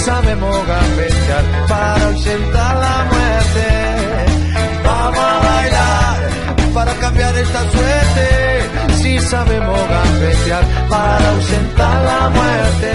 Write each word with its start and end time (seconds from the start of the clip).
Sabemos 0.00 0.66
gambetear 0.66 1.44
para 1.68 2.06
ausentar 2.06 2.76
la 2.76 3.04
muerte. 3.12 3.66
Vamos 4.84 5.18
a 5.18 5.38
bailar 5.48 6.16
para 6.74 6.92
cambiar 6.94 7.36
esta 7.36 7.70
suerte. 7.70 8.94
Si 8.94 9.18
sabemos 9.18 9.78
gambetear 9.88 10.64
para 10.88 11.30
ausentar 11.30 12.04
la 12.04 12.28
muerte. 12.30 12.92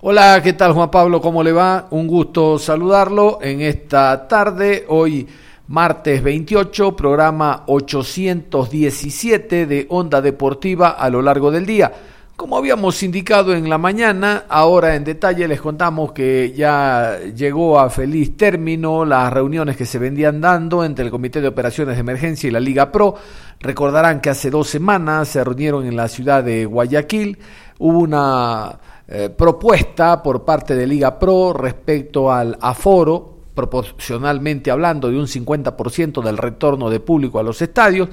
Hola, 0.00 0.40
¿qué 0.42 0.52
tal 0.52 0.72
Juan 0.72 0.90
Pablo? 0.90 1.20
¿Cómo 1.20 1.42
le 1.42 1.52
va? 1.52 1.86
Un 1.90 2.08
gusto 2.08 2.58
saludarlo 2.58 3.38
en 3.40 3.60
esta 3.60 4.26
tarde. 4.26 4.84
Hoy 4.88 5.28
martes 5.68 6.22
28, 6.22 6.96
programa 6.96 7.64
817 7.66 9.66
de 9.66 9.86
Onda 9.90 10.20
Deportiva 10.20 10.90
a 10.90 11.08
lo 11.10 11.22
largo 11.22 11.50
del 11.50 11.66
día. 11.66 11.92
Como 12.38 12.56
habíamos 12.56 13.02
indicado 13.02 13.52
en 13.52 13.68
la 13.68 13.78
mañana, 13.78 14.44
ahora 14.48 14.94
en 14.94 15.02
detalle 15.02 15.48
les 15.48 15.60
contamos 15.60 16.12
que 16.12 16.52
ya 16.56 17.18
llegó 17.34 17.80
a 17.80 17.90
feliz 17.90 18.36
término 18.36 19.04
las 19.04 19.32
reuniones 19.32 19.76
que 19.76 19.84
se 19.84 19.98
vendían 19.98 20.40
dando 20.40 20.84
entre 20.84 21.04
el 21.04 21.10
Comité 21.10 21.40
de 21.40 21.48
Operaciones 21.48 21.96
de 21.96 22.00
Emergencia 22.00 22.46
y 22.46 22.52
la 22.52 22.60
Liga 22.60 22.92
Pro. 22.92 23.16
Recordarán 23.58 24.20
que 24.20 24.30
hace 24.30 24.50
dos 24.50 24.68
semanas 24.68 25.26
se 25.26 25.42
reunieron 25.42 25.84
en 25.84 25.96
la 25.96 26.06
ciudad 26.06 26.44
de 26.44 26.64
Guayaquil. 26.64 27.38
Hubo 27.80 27.98
una 27.98 28.78
eh, 29.08 29.30
propuesta 29.30 30.22
por 30.22 30.44
parte 30.44 30.76
de 30.76 30.86
Liga 30.86 31.18
Pro 31.18 31.52
respecto 31.52 32.30
al 32.30 32.56
aforo 32.60 33.38
proporcionalmente 33.58 34.70
hablando 34.70 35.10
de 35.10 35.18
un 35.18 35.26
50% 35.26 36.22
del 36.22 36.38
retorno 36.38 36.88
de 36.88 37.00
público 37.00 37.40
a 37.40 37.42
los 37.42 37.60
estadios, 37.60 38.08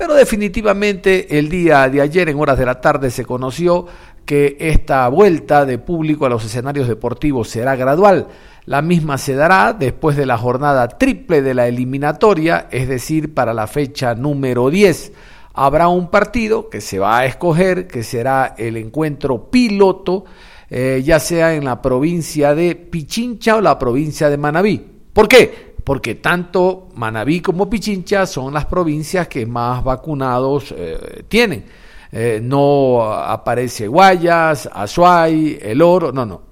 pero 0.00 0.14
definitivamente 0.14 1.38
el 1.38 1.50
día 1.50 1.86
de 1.90 2.00
ayer 2.00 2.30
en 2.30 2.40
horas 2.40 2.56
de 2.56 2.64
la 2.64 2.80
tarde 2.80 3.10
se 3.10 3.26
conoció 3.26 3.86
que 4.24 4.56
esta 4.58 5.06
vuelta 5.08 5.66
de 5.66 5.76
público 5.76 6.24
a 6.24 6.30
los 6.30 6.42
escenarios 6.42 6.88
deportivos 6.88 7.50
será 7.50 7.76
gradual. 7.76 8.28
La 8.64 8.80
misma 8.80 9.18
se 9.18 9.34
dará 9.34 9.74
después 9.74 10.16
de 10.16 10.24
la 10.24 10.38
jornada 10.38 10.88
triple 10.88 11.42
de 11.42 11.52
la 11.52 11.68
eliminatoria, 11.68 12.66
es 12.70 12.88
decir, 12.88 13.34
para 13.34 13.52
la 13.52 13.66
fecha 13.66 14.14
número 14.14 14.70
10. 14.70 15.12
Habrá 15.52 15.88
un 15.88 16.08
partido 16.08 16.70
que 16.70 16.80
se 16.80 16.98
va 16.98 17.18
a 17.18 17.26
escoger, 17.26 17.86
que 17.86 18.02
será 18.02 18.54
el 18.56 18.78
encuentro 18.78 19.50
piloto, 19.50 20.24
eh, 20.70 21.02
ya 21.04 21.20
sea 21.20 21.52
en 21.52 21.66
la 21.66 21.82
provincia 21.82 22.54
de 22.54 22.74
Pichincha 22.74 23.56
o 23.56 23.60
la 23.60 23.78
provincia 23.78 24.30
de 24.30 24.38
Manabí. 24.38 24.82
¿Por 25.12 25.28
qué? 25.28 25.69
Porque 25.90 26.14
tanto 26.14 26.86
Manabí 26.94 27.40
como 27.40 27.68
Pichincha 27.68 28.24
son 28.24 28.54
las 28.54 28.66
provincias 28.66 29.26
que 29.26 29.44
más 29.44 29.82
vacunados 29.82 30.72
eh, 30.78 31.24
tienen. 31.26 31.64
Eh, 32.12 32.38
no 32.40 33.02
aparece 33.12 33.88
Guayas, 33.88 34.70
Azuay, 34.72 35.58
El 35.60 35.82
Oro, 35.82 36.12
no, 36.12 36.24
no, 36.24 36.42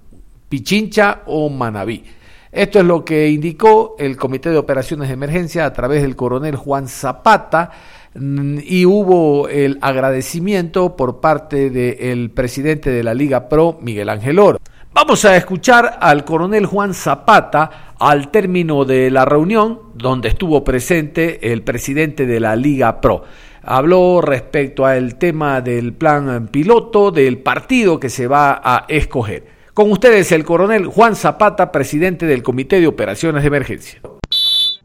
Pichincha 0.49 1.23
o 1.27 1.49
Manabí. 1.51 2.03
Esto 2.51 2.81
es 2.81 2.85
lo 2.85 3.05
que 3.05 3.29
indicó 3.29 3.95
el 4.01 4.17
Comité 4.17 4.51
de 4.51 4.59
Operaciones 4.59 5.07
de 5.07 5.15
Emergencia 5.15 5.67
a 5.67 5.73
través 5.73 6.03
del 6.03 6.17
coronel 6.17 6.57
Juan 6.57 6.89
Zapata 6.89 7.71
mm, 8.17 8.59
y 8.65 8.87
hubo 8.87 9.49
el 9.49 9.79
agradecimiento 9.83 10.97
por 10.97 11.21
parte 11.21 11.71
del 11.71 12.33
presidente 12.33 12.91
de 12.91 13.05
la 13.05 13.15
Liga 13.15 13.49
Pro, 13.49 13.79
Miguel 13.81 14.09
Ángel 14.09 14.41
Oro. 14.41 14.59
Vamos 15.01 15.25
a 15.25 15.37
escuchar 15.37 15.99
al 16.01 16.25
coronel 16.25 16.67
Juan 16.67 16.93
Zapata 16.93 17.95
al 18.01 18.33
término 18.33 18.85
de 18.85 19.13
la 19.13 19.25
reunión 19.25 19.79
donde 19.95 20.29
estuvo 20.29 20.65
presente 20.65 21.53
el 21.53 21.63
presidente 21.63 22.27
de 22.27 22.41
la 22.41 22.57
Liga 22.57 23.01
Pro. 23.01 23.23
Habló 23.63 24.21
respecto 24.21 24.85
al 24.85 25.15
tema 25.15 25.61
del 25.61 25.93
plan 25.93 26.49
piloto 26.49 27.13
del 27.13 27.39
partido 27.39 28.01
que 28.01 28.11
se 28.11 28.27
va 28.27 28.61
a 28.61 28.87
escoger. 28.89 29.47
Con 29.73 29.93
ustedes 29.93 30.33
el 30.33 30.45
coronel 30.45 30.87
Juan 30.87 31.15
Zapata, 31.15 31.71
presidente 31.71 32.27
del 32.27 32.43
Comité 32.43 32.81
de 32.81 32.89
Operaciones 32.89 33.45
de 33.45 33.47
Emergencia. 33.47 34.01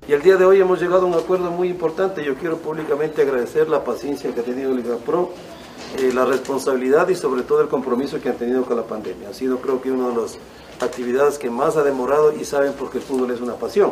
Y 0.07 0.11
el 0.11 0.21
día 0.21 0.35
de 0.35 0.45
hoy 0.45 0.61
hemos 0.61 0.79
llegado 0.79 1.01
a 1.01 1.05
un 1.05 1.15
acuerdo 1.15 1.49
muy 1.49 1.69
importante. 1.69 2.23
Yo 2.23 2.35
quiero 2.35 2.57
públicamente 2.57 3.23
agradecer 3.23 3.67
la 3.67 3.83
paciencia 3.83 4.31
que 4.31 4.41
ha 4.41 4.43
tenido 4.43 4.75
Liga 4.75 4.95
Pro 5.03 5.31
eh, 5.97 6.11
la 6.13 6.25
responsabilidad 6.25 7.07
y 7.09 7.15
sobre 7.15 7.43
todo 7.43 7.61
el 7.61 7.67
compromiso 7.67 8.19
que 8.19 8.29
han 8.29 8.37
tenido 8.37 8.65
con 8.65 8.77
la 8.77 8.83
pandemia. 8.83 9.29
Ha 9.29 9.33
sido 9.33 9.59
creo 9.59 9.81
que 9.81 9.91
una 9.91 10.09
de 10.09 10.15
las 10.15 10.37
actividades 10.79 11.37
que 11.37 11.49
más 11.49 11.77
ha 11.77 11.83
demorado 11.83 12.33
y 12.33 12.45
saben 12.45 12.73
porque 12.73 12.97
el 12.97 13.03
fútbol 13.03 13.31
es 13.31 13.41
una 13.41 13.55
pasión. 13.55 13.91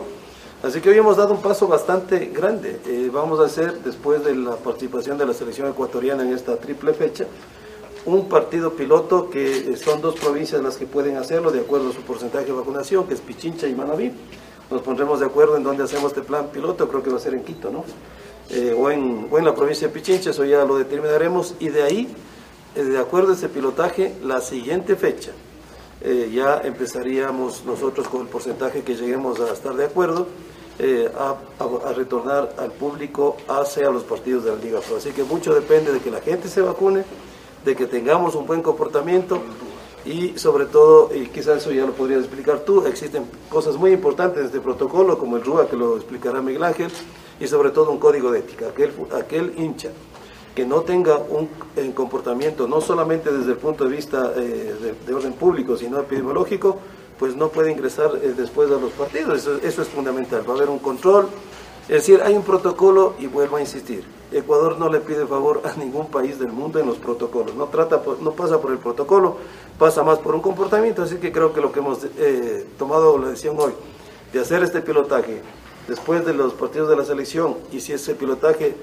Así 0.64 0.80
que 0.80 0.90
hoy 0.90 0.98
hemos 0.98 1.18
dado 1.18 1.34
un 1.34 1.42
paso 1.42 1.68
bastante 1.68 2.28
grande. 2.28 2.80
Eh, 2.86 3.10
vamos 3.12 3.40
a 3.40 3.46
hacer, 3.46 3.80
después 3.84 4.24
de 4.24 4.36
la 4.36 4.56
participación 4.58 5.18
de 5.18 5.26
la 5.26 5.34
selección 5.34 5.68
ecuatoriana 5.68 6.24
en 6.24 6.34
esta 6.34 6.58
triple 6.58 6.94
fecha, 6.94 7.26
un 8.06 8.30
partido 8.30 8.74
piloto 8.74 9.30
que 9.30 9.76
son 9.78 10.02
dos 10.02 10.16
provincias 10.16 10.62
las 10.62 10.78
que 10.78 10.86
pueden 10.86 11.18
hacerlo 11.18 11.52
de 11.52 11.62
acuerdo 11.62 11.90
a 11.90 11.94
su 11.94 12.02
porcentaje 12.02 12.46
de 12.46 12.52
vacunación, 12.52 13.08
que 13.08 13.14
es 13.14 13.22
Pichincha 13.22 13.68
y 13.68 13.76
Manabí. 13.76 14.12
Nos 14.70 14.82
pondremos 14.82 15.20
de 15.20 15.26
acuerdo 15.26 15.58
en 15.58 15.64
dónde 15.64 15.84
hacemos 15.84 16.12
este 16.12 16.22
plan 16.22 16.48
piloto, 16.48 16.88
creo 16.88 17.04
que 17.04 17.10
va 17.10 17.18
a 17.18 17.20
ser 17.20 17.34
en 17.34 17.44
Quito, 17.44 17.70
¿no? 17.70 17.84
Eh, 18.54 18.76
o, 18.78 18.92
en, 18.92 19.28
o, 19.32 19.38
en, 19.38 19.46
la 19.46 19.56
provincia 19.56 19.88
de 19.88 19.94
Pichincha, 19.94 20.32
eso 20.32 20.44
ya 20.44 20.66
lo 20.66 20.78
determinaremos, 20.78 21.56
y 21.60 21.70
de 21.70 21.84
ahí, 21.84 22.14
eh, 22.76 22.84
de 22.84 23.00
acuerdo 23.00 23.32
a 23.32 23.36
ese 23.36 23.48
pilotaje, 23.48 24.16
la 24.24 24.42
siguiente 24.42 24.98
fecha, 24.98 25.32
eh, 26.02 26.30
ya 26.34 26.60
empezaríamos 26.64 27.64
nosotros 27.64 28.10
con 28.10 28.22
el 28.22 28.28
porcentaje 28.28 28.82
que 28.82 28.96
lleguemos 28.96 29.40
a 29.40 29.54
estar 29.54 29.74
de 29.76 29.86
acuerdo, 29.86 30.28
a, 31.16 31.36
a, 31.60 31.94
retornar 31.94 32.56
al 32.58 32.72
público 32.72 33.38
hacia 33.48 33.92
los 33.92 34.04
partidos 34.04 34.46
de 34.46 34.52
la 34.52 34.58
Liga 34.58 34.80
Pro. 34.80 34.98
Así 34.98 35.12
que 35.12 35.24
mucho 35.24 35.54
depende 35.54 35.94
de 35.94 36.00
que 36.00 36.10
la 36.10 36.22
gente 36.22 36.48
se 36.48 36.60
vacune, 36.60 37.04
de 37.64 37.76
que 37.76 37.86
tengamos 37.86 38.34
un 38.34 38.48
buen 38.48 38.64
comportamiento 38.64 39.40
y 40.06 40.40
sobre 40.40 40.66
todo, 40.66 41.12
y 41.14 41.28
quizás 41.28 41.58
eso 41.58 41.72
ya 41.72 41.86
lo 41.86 41.94
podrías 41.94 42.22
explicar 42.22 42.62
tú, 42.62 42.88
existen 42.88 43.26
cosas 43.48 43.76
muy 43.78 43.92
importantes 43.92 44.42
de 44.42 44.48
este 44.48 44.60
protocolo, 44.60 45.20
como 45.20 45.38
el 45.38 45.44
RUA 45.44 45.70
que 45.70 45.76
lo 45.76 45.98
explicará 45.98 46.42
Miguel 46.42 46.64
Ángel, 46.64 46.92
y 47.42 47.48
sobre 47.48 47.72
todo 47.72 47.92
un 47.92 47.98
código 47.98 48.32
de 48.32 48.40
ética. 48.40 48.68
Aquel, 48.68 48.94
aquel 49.14 49.54
hincha 49.58 49.90
que 50.56 50.66
no 50.66 50.82
tenga 50.82 51.18
un 51.18 51.50
eh, 51.76 51.92
comportamiento, 51.96 52.68
no 52.68 52.82
solamente 52.82 53.32
desde 53.32 53.52
el 53.52 53.58
punto 53.58 53.86
de 53.86 53.96
vista 53.96 54.32
eh, 54.36 54.96
de, 55.06 55.14
orden 55.14 55.34
público, 55.34 55.76
sino 55.76 56.00
epidemiológico, 56.00 56.78
pues 57.18 57.36
no 57.36 57.50
puede 57.50 57.72
ingresar 57.72 58.12
eh, 58.22 58.34
después 58.38 58.70
a 58.70 58.76
los 58.76 58.92
partidos. 58.92 59.40
Eso, 59.40 59.58
eso, 59.64 59.82
es 59.82 59.88
fundamental. 59.88 60.44
Va 60.48 60.54
a 60.54 60.58
haber 60.58 60.70
un 60.70 60.80
control. 60.80 61.28
Es 61.84 61.96
decir, 61.96 62.22
hay 62.24 62.36
un 62.36 62.44
protocolo 62.44 63.16
y 63.18 63.26
vuelvo 63.26 63.58
a 63.58 63.62
insistir. 63.62 64.04
Ecuador 64.32 64.78
no 64.78 64.90
le 64.90 65.00
pide 65.00 65.26
favor 65.26 65.62
a 65.66 65.74
ningún 65.78 66.08
país 66.08 66.38
del 66.38 66.52
mundo 66.52 66.80
en 66.80 66.86
los 66.86 66.98
protocolos. 66.98 67.56
No, 67.56 67.66
trata 67.68 68.02
no 68.22 68.32
pasa 68.32 68.62
por 68.62 68.72
el 68.72 68.78
protocolo, 68.78 69.38
pasa 69.80 70.04
más 70.04 70.20
por 70.20 70.36
un 70.36 70.42
comportamiento. 70.42 71.02
Así 71.02 71.16
que 71.16 71.32
creo 71.32 71.54
que 71.54 71.60
lo 71.60 71.72
que 71.72 71.80
hemos 71.80 72.00
tomado 72.78 73.18
la 73.18 73.30
decisión 73.30 73.56
hoy 73.60 73.74
de 74.32 74.40
hacer 74.40 74.64
este 74.64 74.82
pilotaje 74.82 75.42
después 75.92 76.26
de 76.26 76.34
los 76.34 76.54
partidos 76.54 76.88
de 76.90 76.96
la 76.96 77.04
selección 77.04 77.58
y 77.74 77.82
si 77.82 77.92
ese 77.92 78.16
pilotaje 78.16 78.76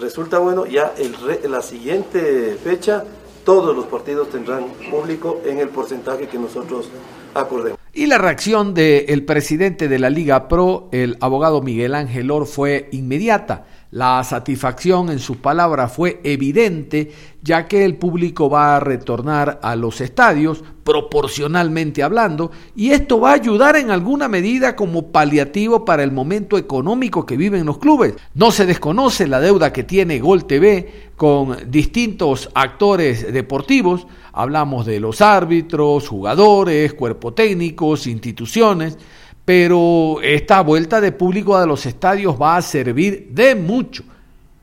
resulta 0.00 0.38
bueno, 0.38 0.66
ya 0.66 0.92
el 0.98 1.14
la 1.48 1.62
siguiente 1.62 2.58
fecha 2.62 3.04
todos 3.44 3.76
los 3.76 3.86
partidos 3.86 4.30
tendrán 4.30 4.64
público 4.90 5.40
en 5.46 5.60
el 5.60 5.68
porcentaje 5.68 6.26
que 6.26 6.38
nosotros 6.38 6.88
acordemos. 7.34 7.78
Y 7.92 8.06
la 8.06 8.18
reacción 8.18 8.74
del 8.74 9.24
presidente 9.24 9.86
de 9.86 10.00
la 10.00 10.10
Liga 10.10 10.48
Pro, 10.48 10.88
el 10.90 11.16
abogado 11.20 11.62
Miguel 11.62 11.94
Ángel 11.94 12.32
Or, 12.32 12.46
fue 12.46 12.88
inmediata. 12.90 13.64
La 13.92 14.24
satisfacción 14.24 15.10
en 15.10 15.20
sus 15.20 15.36
palabras 15.36 15.92
fue 15.92 16.20
evidente, 16.24 17.12
ya 17.40 17.68
que 17.68 17.84
el 17.84 17.94
público 17.96 18.50
va 18.50 18.76
a 18.76 18.80
retornar 18.80 19.60
a 19.62 19.76
los 19.76 20.00
estadios, 20.00 20.64
proporcionalmente 20.82 22.02
hablando, 22.02 22.50
y 22.74 22.90
esto 22.90 23.20
va 23.20 23.30
a 23.30 23.34
ayudar 23.34 23.76
en 23.76 23.92
alguna 23.92 24.26
medida 24.26 24.74
como 24.74 25.12
paliativo 25.12 25.84
para 25.84 26.02
el 26.02 26.10
momento 26.10 26.58
económico 26.58 27.24
que 27.24 27.36
viven 27.36 27.64
los 27.64 27.78
clubes. 27.78 28.14
No 28.34 28.50
se 28.50 28.66
desconoce 28.66 29.28
la 29.28 29.40
deuda 29.40 29.72
que 29.72 29.84
tiene 29.84 30.18
Gol 30.18 30.46
TV 30.46 31.10
con 31.16 31.56
distintos 31.70 32.50
actores 32.54 33.32
deportivos, 33.32 34.08
hablamos 34.32 34.84
de 34.84 34.98
los 34.98 35.20
árbitros, 35.20 36.08
jugadores, 36.08 36.92
cuerpo 36.94 37.32
técnicos, 37.34 38.08
instituciones, 38.08 38.98
pero 39.46 40.18
esta 40.22 40.60
vuelta 40.60 41.00
de 41.00 41.12
público 41.12 41.56
a 41.56 41.64
los 41.64 41.86
estadios 41.86 42.36
va 42.40 42.56
a 42.56 42.62
servir 42.62 43.28
de 43.30 43.54
mucho. 43.54 44.02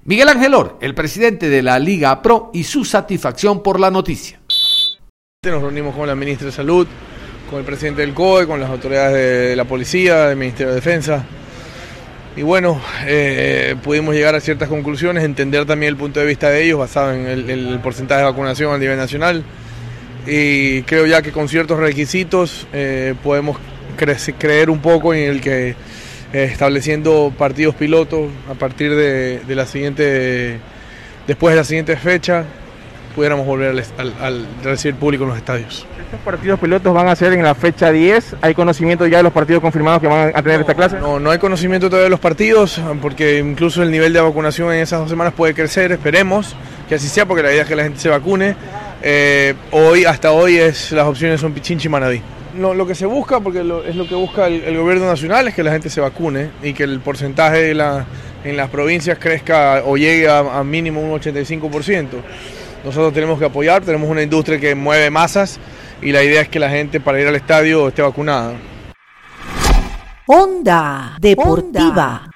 Miguel 0.03 0.27
Angelor, 0.27 0.77
el 0.81 0.93
presidente 0.93 1.49
de 1.49 1.63
la 1.63 1.79
Liga 1.79 2.21
Pro, 2.21 2.51
y 2.53 2.65
su 2.65 2.83
satisfacción 2.83 3.63
por 3.63 3.79
la 3.79 3.89
noticia. 3.89 4.41
Nos 5.45 5.61
reunimos 5.61 5.95
con 5.95 6.05
la 6.05 6.15
ministra 6.15 6.47
de 6.47 6.51
Salud, 6.51 6.85
con 7.49 7.59
el 7.59 7.65
presidente 7.65 8.01
del 8.01 8.13
COE, 8.13 8.45
con 8.45 8.59
las 8.59 8.69
autoridades 8.69 9.49
de 9.49 9.55
la 9.55 9.63
policía, 9.63 10.25
del 10.27 10.37
Ministerio 10.37 10.71
de 10.71 10.75
Defensa. 10.75 11.25
Y 12.35 12.41
bueno, 12.41 12.81
eh, 13.05 13.77
pudimos 13.81 14.13
llegar 14.13 14.35
a 14.35 14.41
ciertas 14.41 14.67
conclusiones, 14.67 15.23
entender 15.23 15.65
también 15.65 15.91
el 15.91 15.97
punto 15.97 16.19
de 16.19 16.25
vista 16.25 16.49
de 16.49 16.65
ellos 16.65 16.79
basado 16.79 17.13
en 17.13 17.49
el, 17.49 17.79
porcentaje 17.79 18.19
de 18.19 18.25
vacunación 18.25 18.73
a 18.73 18.77
nivel 18.77 18.97
nacional. 18.97 19.45
Y 20.27 20.81
creo 20.83 21.05
ya 21.05 21.21
que 21.21 21.31
con 21.31 21.47
ciertos 21.47 21.79
requisitos 21.79 22.67
eh, 22.73 23.15
podemos 23.23 23.57
creer 23.95 24.69
un 24.69 24.79
poco 24.79 25.13
en 25.13 25.29
el 25.29 25.41
que 25.41 25.75
eh, 26.33 26.45
estableciendo 26.51 27.31
partidos 27.37 27.75
pilotos 27.75 28.31
a 28.49 28.55
partir 28.55 28.95
de, 28.95 29.41
la 29.49 29.65
siguiente, 29.65 30.59
después 31.27 31.53
de 31.53 31.57
la 31.57 31.63
siguiente 31.63 31.95
fecha, 31.95 32.43
pudiéramos 33.15 33.45
volver 33.45 33.83
al, 33.97 34.47
recibir 34.63 34.95
público 34.95 35.23
en 35.25 35.29
los 35.29 35.37
estadios. 35.37 35.85
¿Estos 36.03 36.19
partidos 36.21 36.59
pilotos 36.59 36.91
van 36.93 37.07
a 37.07 37.15
ser 37.15 37.33
en 37.33 37.43
la 37.43 37.53
fecha 37.53 37.91
10? 37.91 38.37
¿Hay 38.41 38.55
conocimiento 38.55 39.05
ya 39.05 39.17
de 39.17 39.23
los 39.23 39.31
partidos 39.31 39.61
confirmados 39.61 40.01
que 40.01 40.07
van 40.07 40.31
a 40.33 40.41
tener 40.41 40.61
esta 40.61 40.73
clase? 40.73 40.97
No, 40.99 41.19
no 41.19 41.29
hay 41.29 41.37
conocimiento 41.37 41.87
todavía 41.87 42.05
de 42.05 42.09
los 42.09 42.19
partidos, 42.19 42.81
porque 42.99 43.37
incluso 43.37 43.83
el 43.83 43.91
nivel 43.91 44.11
de 44.11 44.21
vacunación 44.21 44.73
en 44.73 44.79
esas 44.79 45.01
dos 45.01 45.09
semanas 45.09 45.33
puede 45.33 45.53
crecer, 45.53 45.91
esperemos 45.91 46.55
que 46.89 46.95
así 46.95 47.07
sea, 47.07 47.25
porque 47.25 47.43
la 47.43 47.51
idea 47.51 47.61
es 47.61 47.67
que 47.67 47.75
la 47.75 47.83
gente 47.83 47.99
se 47.99 48.09
vacune. 48.09 48.55
Eh, 49.03 49.53
hoy, 49.71 50.05
hasta 50.05 50.31
hoy, 50.31 50.57
es, 50.57 50.91
las 50.91 51.05
opciones 51.05 51.39
son 51.41 51.53
Pichinchi 51.53 51.87
y 51.87 51.91
Manadí. 51.91 52.21
Lo, 52.57 52.85
que 52.85 52.95
se 52.95 53.05
busca, 53.05 53.39
porque 53.39 53.59
es 53.59 53.95
lo 53.95 54.07
que 54.07 54.15
busca 54.15 54.47
el, 54.47 54.77
gobierno 54.77 55.07
nacional, 55.07 55.47
es 55.47 55.55
que 55.55 55.63
la 55.63 55.71
gente 55.71 55.89
se 55.89 56.01
vacune 56.01 56.51
y 56.61 56.73
que 56.73 56.83
el 56.83 56.99
porcentaje 56.99 57.57
de 57.63 57.73
la, 57.73 58.05
en 58.43 58.57
las 58.57 58.69
provincias 58.69 59.17
crezca 59.17 59.81
o 59.85 59.97
llegue 59.97 60.29
a, 60.29 60.39
a 60.39 60.63
mínimo 60.63 61.01
un 61.01 61.19
85%. 61.19 62.07
Nosotros 62.83 63.13
tenemos 63.13 63.39
que 63.39 63.45
apoyar, 63.45 63.83
tenemos 63.83 64.09
una 64.09 64.21
industria 64.21 64.59
que 64.59 64.75
mueve 64.75 65.09
masas 65.09 65.59
y 66.01 66.11
la 66.11 66.21
idea 66.21 66.41
es 66.41 66.49
que 66.49 66.59
la 66.59 66.69
gente 66.69 66.99
para 66.99 67.19
ir 67.19 67.27
al 67.27 67.35
estadio 67.35 67.87
esté 67.87 68.01
vacunada. 68.01 68.53
Onda 70.27 71.17
Deportiva. 71.19 72.32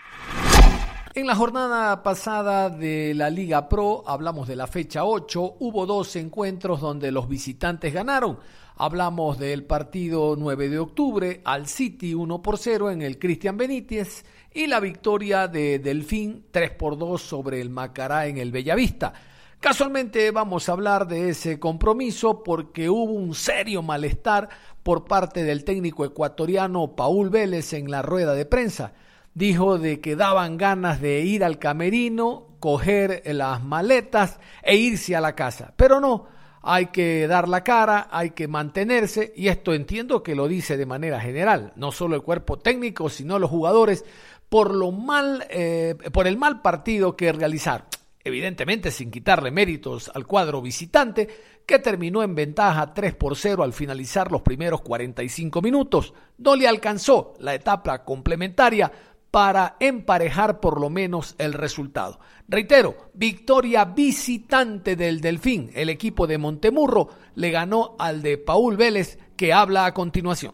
En 1.18 1.25
la 1.25 1.34
jornada 1.34 2.04
pasada 2.04 2.69
de 2.69 3.16
la 3.16 3.31
Liga 3.31 3.68
Pro, 3.68 4.04
hablamos 4.06 4.48
de 4.48 4.56
la 4.56 4.68
fecha 4.68 5.04
8, 5.04 5.56
hubo 5.58 5.88
dos 5.88 6.16
encuentros 6.16 6.80
donde 6.80 7.12
los 7.12 7.28
visitantes 7.28 7.92
ganaron. 7.92 8.38
Hablamos 8.75 9.40
del 9.40 9.64
partido 9.64 10.36
9 10.38 10.69
de 10.69 10.78
octubre 10.78 11.42
al 11.44 11.66
City 11.66 12.14
1 12.14 12.44
por 12.44 12.60
0 12.60 12.92
en 12.92 13.02
el 13.02 13.18
Cristian 13.18 13.58
Benítez 13.58 14.25
y 14.54 14.68
la 14.68 14.80
victoria 14.80 15.48
de 15.48 15.80
Delfín 15.80 16.46
3 16.52 16.69
por 16.74 17.00
2 17.00 17.19
sobre 17.19 17.62
el 17.62 17.72
Macará 17.72 18.28
en 18.28 18.38
el 18.38 18.52
Bellavista. 18.52 19.12
Casualmente 19.60 20.30
vamos 20.30 20.69
a 20.69 20.74
hablar 20.74 21.08
de 21.08 21.30
ese 21.30 21.60
compromiso 21.60 22.44
porque 22.44 22.92
hubo 22.92 23.14
un 23.14 23.34
serio 23.34 23.81
malestar 23.81 24.50
por 24.84 25.06
parte 25.06 25.44
del 25.44 25.64
técnico 25.64 26.06
ecuatoriano 26.06 26.96
Paul 26.96 27.31
Vélez 27.31 27.74
en 27.74 27.90
la 27.90 28.04
rueda 28.04 28.36
de 28.36 28.46
prensa. 28.46 28.94
Dijo 29.38 29.78
de 29.78 30.01
que 30.01 30.16
daban 30.16 30.57
ganas 30.57 31.00
de 31.00 31.22
ir 31.22 31.44
al 31.44 31.60
camerino, 31.60 32.56
coger 32.60 33.22
las 33.24 33.63
maletas 33.63 34.39
e 34.63 34.78
irse 34.78 35.16
a 35.16 35.22
la 35.22 35.36
casa. 35.36 35.75
Pero 35.78 36.00
no, 36.00 36.25
hay 36.63 36.88
que 36.88 37.28
dar 37.28 37.48
la 37.48 37.63
cara, 37.63 38.07
hay 38.10 38.31
que 38.31 38.48
mantenerse, 38.48 39.34
y 39.36 39.50
esto 39.50 39.75
entiendo 39.75 40.24
que 40.24 40.34
lo 40.34 40.48
dice 40.48 40.75
de 40.75 40.88
manera 40.88 41.22
general, 41.22 41.72
no 41.75 41.92
solo 41.92 42.16
el 42.16 42.24
cuerpo 42.24 42.57
técnico, 42.57 43.10
sino 43.10 43.38
los 43.38 43.51
jugadores, 43.51 44.06
por 44.50 44.74
lo 44.74 44.92
mal, 44.92 45.45
eh, 45.51 45.94
por 46.12 46.25
el 46.25 46.40
mal 46.40 46.63
partido 46.63 47.16
que 47.16 47.31
realizaron 47.31 47.86
evidentemente 48.28 48.92
sin 48.92 49.10
quitarle 49.10 49.51
méritos 49.51 50.12
al 50.13 50.28
cuadro 50.28 50.62
visitante, 50.62 51.30
que 51.66 51.80
terminó 51.80 52.24
en 52.24 52.36
ventaja 52.36 52.94
3 52.94 53.16
por 53.16 53.36
0 53.36 53.63
al 53.63 53.74
finalizar 53.74 54.31
los 54.31 54.42
primeros 54.42 54.81
45 54.81 55.62
minutos. 55.62 56.13
No 56.38 56.56
le 56.56 56.68
alcanzó 56.68 57.36
la 57.40 57.56
etapa 57.56 58.04
complementaria 58.04 58.92
para 59.32 59.76
emparejar 59.80 60.60
por 60.60 60.80
lo 60.80 60.90
menos 60.90 61.36
el 61.38 61.54
resultado. 61.54 62.20
Reitero, 62.48 62.96
victoria 63.14 63.86
visitante 63.86 64.96
del 64.96 65.20
Delfín. 65.20 65.70
El 65.76 65.90
equipo 65.90 66.28
de 66.28 66.38
Montemurro 66.38 67.10
le 67.36 67.52
ganó 67.52 67.96
al 68.00 68.22
de 68.22 68.38
Paul 68.38 68.78
Vélez, 68.78 69.20
que 69.36 69.52
habla 69.52 69.86
a 69.86 69.94
continuación. 69.94 70.54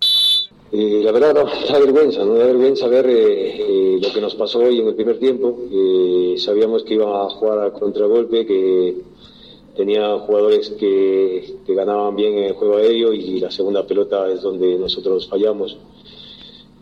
la 0.71 1.11
verdad, 1.11 1.35
da 1.35 1.79
vergüenza, 1.79 2.25
no 2.25 2.33
da 2.33 2.47
vergüenza 2.47 2.87
ver 2.87 3.05
eh, 3.07 3.55
eh, 3.59 3.99
lo 4.01 4.11
que 4.11 4.21
nos 4.21 4.33
pasó 4.33 4.59
hoy 4.59 4.79
en 4.79 4.87
el 4.87 4.95
primer 4.95 5.19
tiempo. 5.19 5.55
Eh, 5.71 6.35
sabíamos 6.37 6.83
que 6.83 6.95
iba 6.95 7.25
a 7.25 7.29
jugar 7.29 7.59
a 7.59 7.71
contragolpe, 7.73 8.45
que 8.45 8.95
tenía 9.75 10.17
jugadores 10.19 10.71
que, 10.71 11.57
ganaban 11.67 12.15
bien 12.15 12.37
en 12.37 12.43
el 12.45 12.53
juego 12.53 12.77
aéreo 12.77 13.13
y 13.13 13.39
la 13.39 13.49
segunda 13.51 13.85
pelota 13.85 14.31
es 14.31 14.41
donde 14.41 14.77
nosotros 14.77 15.27
fallamos. 15.27 15.77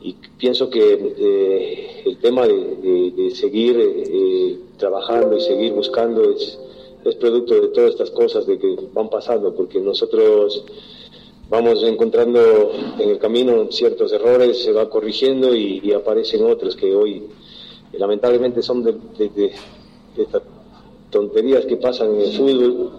Y 0.04 0.16
pienso 0.38 0.70
que 0.70 2.02
el 2.06 2.18
tema 2.18 2.48
de, 2.48 3.32
seguir 3.36 4.62
trabajando 4.78 5.38
y 5.38 5.42
seguir 5.42 5.74
buscando 5.74 6.24
es, 6.32 6.58
producto 7.20 7.60
de 7.60 7.68
todas 7.70 7.92
estas 7.92 8.12
cosas 8.12 8.46
de 8.46 8.58
que 8.58 8.76
van 8.94 9.10
pasando, 9.10 9.54
porque 9.54 9.80
nosotros 9.80 10.64
vamos 11.50 11.84
encontrando 11.84 12.72
en 13.00 13.10
el 13.10 13.20
camino 13.20 13.72
ciertos 13.72 14.12
errores, 14.14 14.64
se 14.64 14.72
va 14.72 14.90
corrigiendo 14.90 15.56
y, 15.56 15.92
aparecen 15.94 16.44
otros 16.46 16.76
que 16.76 16.96
hoy 16.96 17.24
lamentablemente 17.94 18.64
son 18.64 18.84
de, 18.84 19.52
estas 20.18 20.42
tonterías 21.12 21.66
que 21.66 21.78
pasan 21.78 22.16
en 22.16 22.22
el 22.22 22.34
fútbol. 22.34 22.92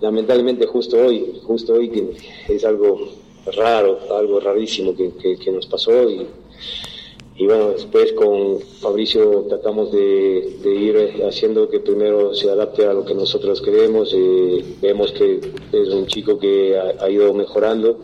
Lamentablemente 0.00 0.66
justo 0.66 0.98
hoy, 0.98 1.40
justo 1.46 1.74
hoy 1.74 2.10
es 2.48 2.64
algo 2.64 3.23
raro, 3.52 3.98
algo 4.16 4.40
rarísimo 4.40 4.94
que, 4.96 5.50
nos 5.52 5.66
pasó 5.66 6.08
y, 6.08 6.26
y 7.36 7.46
bueno, 7.46 7.70
después 7.70 8.12
con 8.12 8.60
Fabricio 8.80 9.46
tratamos 9.48 9.90
de, 9.90 10.56
ir 10.64 11.22
haciendo 11.26 11.68
que 11.68 11.80
primero 11.80 12.32
se 12.34 12.48
adapte 12.48 12.86
a 12.86 12.92
lo 12.92 13.04
que 13.04 13.14
nosotros 13.14 13.60
queremos. 13.60 14.14
Eh, 14.16 14.64
vemos 14.80 15.10
que 15.12 15.40
es 15.72 15.88
un 15.88 16.06
chico 16.06 16.38
que 16.38 16.78
ha, 16.78 17.10
ido 17.10 17.34
mejorando 17.34 17.98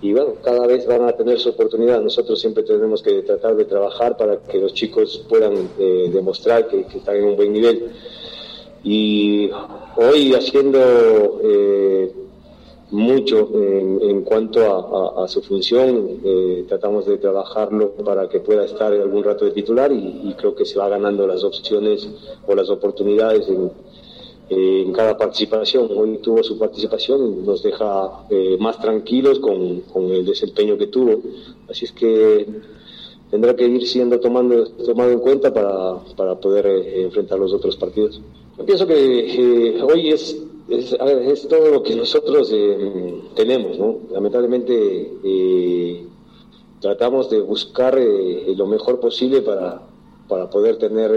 y 0.00 0.12
bueno, 0.12 0.34
cada 0.42 0.66
vez 0.66 0.86
van 0.86 1.02
a 1.02 1.12
tener 1.12 1.40
su 1.40 1.50
oportunidad. 1.50 2.00
Nosotros 2.00 2.40
siempre 2.40 2.62
tenemos 2.62 3.02
que 3.02 3.22
tratar 3.22 3.56
de 3.56 3.64
trabajar 3.64 4.16
para 4.16 4.38
que 4.38 4.58
los 4.58 4.72
chicos 4.72 5.24
puedan 5.28 5.68
eh, 5.78 6.08
demostrar 6.12 6.68
que, 6.68 6.86
están 6.96 7.16
en 7.16 7.24
un 7.24 7.36
buen 7.36 7.52
nivel. 7.52 7.90
Y 8.84 9.50
hoy 9.96 10.32
haciendo... 10.32 11.40
Eh, 11.42 12.12
mucho 12.90 13.48
en, 13.54 14.22
cuanto 14.22 15.22
a, 15.22 15.28
su 15.28 15.42
función. 15.42 16.20
Eh, 16.24 16.64
tratamos 16.68 17.06
de 17.06 17.18
trabajarlo 17.18 17.92
para 17.92 18.28
que 18.28 18.40
pueda 18.40 18.64
estar 18.64 18.92
algún 18.92 19.24
rato 19.24 19.44
de 19.44 19.52
titular 19.52 19.92
y, 19.92 20.34
creo 20.36 20.54
que 20.54 20.64
se 20.64 20.78
va 20.78 20.88
ganando 20.88 21.26
las 21.26 21.44
opciones 21.44 22.08
o 22.46 22.54
las 22.54 22.68
oportunidades 22.70 23.48
en, 23.48 23.70
cada 24.92 25.16
participación. 25.16 25.88
Hoy 25.96 26.18
tuvo 26.18 26.42
su 26.42 26.58
participación 26.58 27.46
nos 27.46 27.62
deja 27.62 28.24
eh, 28.30 28.56
más 28.58 28.80
tranquilos 28.80 29.38
con, 29.38 29.82
el 30.10 30.26
desempeño 30.26 30.76
que 30.76 30.88
tuvo. 30.88 31.22
Así 31.68 31.84
es 31.84 31.92
que 31.92 32.46
tendrá 33.30 33.54
que 33.54 33.68
ir 33.68 33.86
siendo 33.86 34.18
tomando, 34.18 34.66
tomado 34.84 35.12
en 35.12 35.20
cuenta 35.20 35.54
para, 35.54 35.98
para 36.16 36.34
poder 36.40 36.66
eh, 36.66 37.02
enfrentar 37.02 37.38
los 37.38 37.52
otros 37.52 37.76
partidos. 37.76 38.20
Yo 38.58 38.66
pienso 38.66 38.86
que 38.88 39.80
hoy 39.88 40.08
es 40.08 40.36
es, 40.70 41.48
todo 41.48 41.70
lo 41.70 41.82
que 41.82 41.96
nosotros 41.96 42.50
eh, 42.52 43.22
tenemos, 43.34 43.78
¿no? 43.78 43.98
Lamentablemente 44.10 45.12
eh, 45.24 46.06
tratamos 46.80 47.28
de 47.28 47.40
buscar 47.40 47.98
eh, 47.98 48.54
lo 48.56 48.66
mejor 48.66 49.00
posible 49.00 49.42
para, 49.42 49.82
para 50.28 50.48
poder 50.48 50.78
tener 50.78 51.10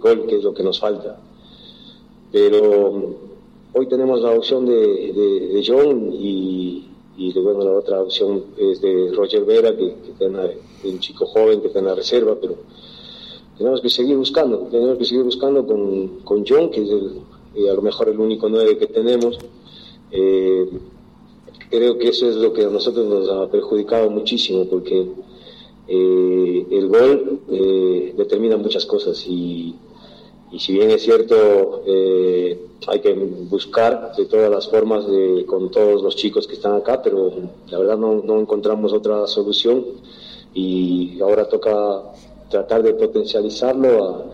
gol, 0.00 0.26
que 0.26 0.36
es 0.36 0.42
lo 0.42 0.54
que 0.54 0.62
nos 0.62 0.80
falta. 0.80 1.20
Pero 2.32 3.16
hoy 3.74 3.86
tenemos 3.88 4.22
la 4.22 4.30
opción 4.30 4.64
de, 4.66 4.74
de, 4.74 5.62
John 5.66 6.10
y, 6.12 6.88
y 7.16 7.32
bueno, 7.40 7.64
la 7.64 7.72
otra 7.72 8.02
opción 8.02 8.44
es 8.56 8.80
de 8.80 9.12
Roger 9.14 9.44
Vera, 9.44 9.76
que, 9.76 9.94
que 10.18 10.24
es 10.24 10.92
un 10.92 10.98
chico 11.00 11.26
joven 11.26 11.60
que 11.60 11.68
está 11.68 11.80
en 11.80 11.86
la 11.86 11.94
reserva, 11.94 12.36
pero 12.40 12.56
tenemos 13.56 13.80
que 13.80 13.90
seguir 13.90 14.16
buscando, 14.16 14.68
tenemos 14.70 14.98
que 14.98 15.04
seguir 15.04 15.24
buscando 15.24 15.66
con, 15.66 16.20
con 16.20 16.44
John, 16.46 16.70
que 16.70 16.82
es 16.82 16.90
el 16.90 17.20
a 17.66 17.74
lo 17.74 17.82
mejor 17.82 18.08
el 18.08 18.20
único 18.20 18.48
9 18.48 18.78
que 18.78 18.86
tenemos. 18.86 19.38
Eh, 20.10 20.68
creo 21.70 21.98
que 21.98 22.08
eso 22.08 22.28
es 22.28 22.36
lo 22.36 22.52
que 22.52 22.64
a 22.64 22.70
nosotros 22.70 23.06
nos 23.06 23.28
ha 23.28 23.50
perjudicado 23.50 24.10
muchísimo 24.10 24.64
porque 24.66 25.06
eh, 25.88 26.66
el 26.70 26.88
gol 26.88 27.40
eh, 27.50 28.14
determina 28.16 28.56
muchas 28.56 28.86
cosas 28.86 29.24
y, 29.26 29.74
y 30.50 30.58
si 30.58 30.72
bien 30.72 30.90
es 30.90 31.02
cierto, 31.02 31.82
hay 32.86 33.00
que 33.00 33.12
buscar 33.12 34.12
de 34.16 34.24
todas 34.26 34.50
las 34.50 34.68
formas 34.68 35.04
con 35.46 35.70
todos 35.70 36.02
los 36.02 36.16
chicos 36.16 36.46
que 36.46 36.54
están 36.54 36.74
acá, 36.74 37.02
pero 37.02 37.30
la 37.68 37.78
verdad 37.78 37.98
no, 37.98 38.22
no 38.24 38.40
encontramos 38.40 38.92
otra 38.92 39.26
solución 39.26 39.84
y 40.54 41.20
ahora 41.20 41.48
toca 41.48 42.02
tratar 42.48 42.82
de 42.82 42.94
potencializarlo 42.94 44.04
a, 44.04 44.24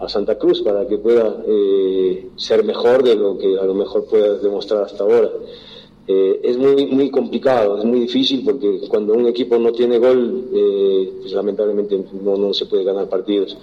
a 0.00 0.08
Santa 0.08 0.38
Cruz 0.38 0.62
para 0.62 0.86
que 0.86 0.96
pueda 0.96 1.42
eh, 1.46 2.30
ser 2.36 2.64
mejor 2.64 3.02
de 3.02 3.14
lo 3.16 3.36
que 3.36 3.58
a 3.58 3.64
lo 3.64 3.74
mejor 3.74 4.06
pueda 4.06 4.38
demostrar 4.38 4.82
hasta 4.84 5.04
ahora. 5.04 5.30
Eh, 6.08 6.40
es 6.42 6.56
muy, 6.56 6.86
muy 6.86 7.10
complicado, 7.10 7.78
es 7.78 7.84
muy 7.84 8.00
difícil 8.00 8.42
porque 8.42 8.80
cuando 8.88 9.12
un 9.12 9.26
equipo 9.26 9.58
no 9.58 9.72
tiene 9.72 9.98
gol, 9.98 10.48
eh, 10.54 11.12
pues 11.20 11.32
lamentablemente 11.34 12.02
no, 12.24 12.36
no 12.36 12.54
se 12.54 12.64
puede 12.64 12.82
ganar 12.82 13.08
partidos. 13.10 13.56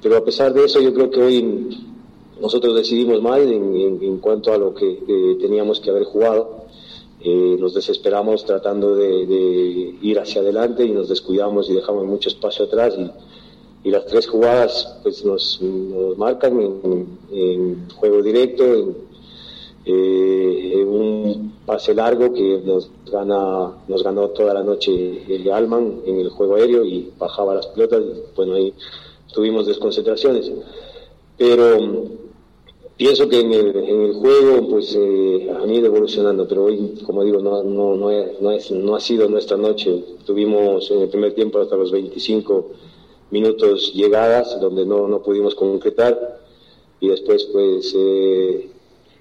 Pero 0.00 0.16
a 0.16 0.24
pesar 0.24 0.54
de 0.54 0.64
eso, 0.64 0.80
yo 0.80 0.94
creo 0.94 1.10
que 1.10 1.20
hoy 1.20 1.68
nosotros 2.40 2.76
decidimos 2.76 3.20
mal 3.20 3.42
en, 3.42 4.02
en, 4.02 4.18
cuanto 4.18 4.52
a 4.52 4.56
lo 4.56 4.72
que 4.72 5.36
teníamos 5.40 5.80
que 5.80 5.90
haber 5.90 6.04
jugado. 6.04 6.60
Nos 7.22 7.74
desesperamos 7.74 8.46
tratando 8.46 8.96
de, 8.96 9.94
ir 10.00 10.18
hacia 10.18 10.40
adelante 10.40 10.86
y 10.86 10.90
nos 10.90 11.10
descuidamos 11.10 11.68
y 11.68 11.74
dejamos 11.74 12.06
mucho 12.06 12.30
espacio 12.30 12.64
atrás 12.64 12.96
y 13.82 13.90
las 13.90 14.06
tres 14.06 14.26
jugadas 14.28 14.98
pues 15.02 15.24
nos, 15.24 15.60
nos 15.62 16.18
marcan 16.18 16.60
en, 17.32 17.88
juego 17.96 18.22
directo, 18.22 18.64
en, 18.64 18.96
eh, 19.86 20.72
en, 20.74 20.88
un 20.88 21.52
pase 21.64 21.94
largo 21.94 22.32
que 22.32 22.60
nos 22.64 22.90
gana 23.10 23.72
nos 23.88 24.02
ganó 24.02 24.28
toda 24.28 24.52
la 24.54 24.62
noche 24.62 25.22
el 25.28 25.50
Alman 25.50 26.02
en 26.04 26.20
el 26.20 26.28
juego 26.30 26.56
aéreo 26.56 26.84
y 26.84 27.12
bajaba 27.18 27.54
las 27.54 27.66
pelotas 27.68 28.02
bueno 28.36 28.54
ahí 28.54 28.74
tuvimos 29.32 29.66
desconcentraciones. 29.66 30.50
Pero 31.36 31.78
pienso 32.96 33.28
que 33.28 33.40
en 33.40 33.52
el, 33.52 33.76
en 33.76 34.00
el 34.02 34.12
juego 34.14 34.68
pues 34.68 34.94
eh, 34.98 35.50
han 35.50 35.70
ido 35.70 35.86
evolucionando, 35.86 36.46
pero 36.46 36.64
hoy, 36.64 36.98
como 37.04 37.24
digo, 37.24 37.40
no, 37.40 37.62
no, 37.62 37.96
no, 37.96 38.10
es, 38.10 38.40
no, 38.40 38.50
es, 38.50 38.70
no 38.70 38.94
ha 38.94 39.00
sido 39.00 39.28
nuestra 39.28 39.56
noche. 39.56 40.04
Tuvimos 40.26 40.90
en 40.90 41.00
el 41.00 41.08
primer 41.08 41.34
tiempo 41.34 41.60
hasta 41.60 41.76
los 41.76 41.90
25 41.90 42.70
minutos 43.30 43.92
llegadas 43.94 44.60
donde 44.60 44.84
no, 44.84 45.08
no 45.08 45.22
pudimos 45.22 45.54
concretar. 45.54 46.40
Y 47.00 47.08
después 47.08 47.44
pues 47.44 47.94
eh, 47.96 48.70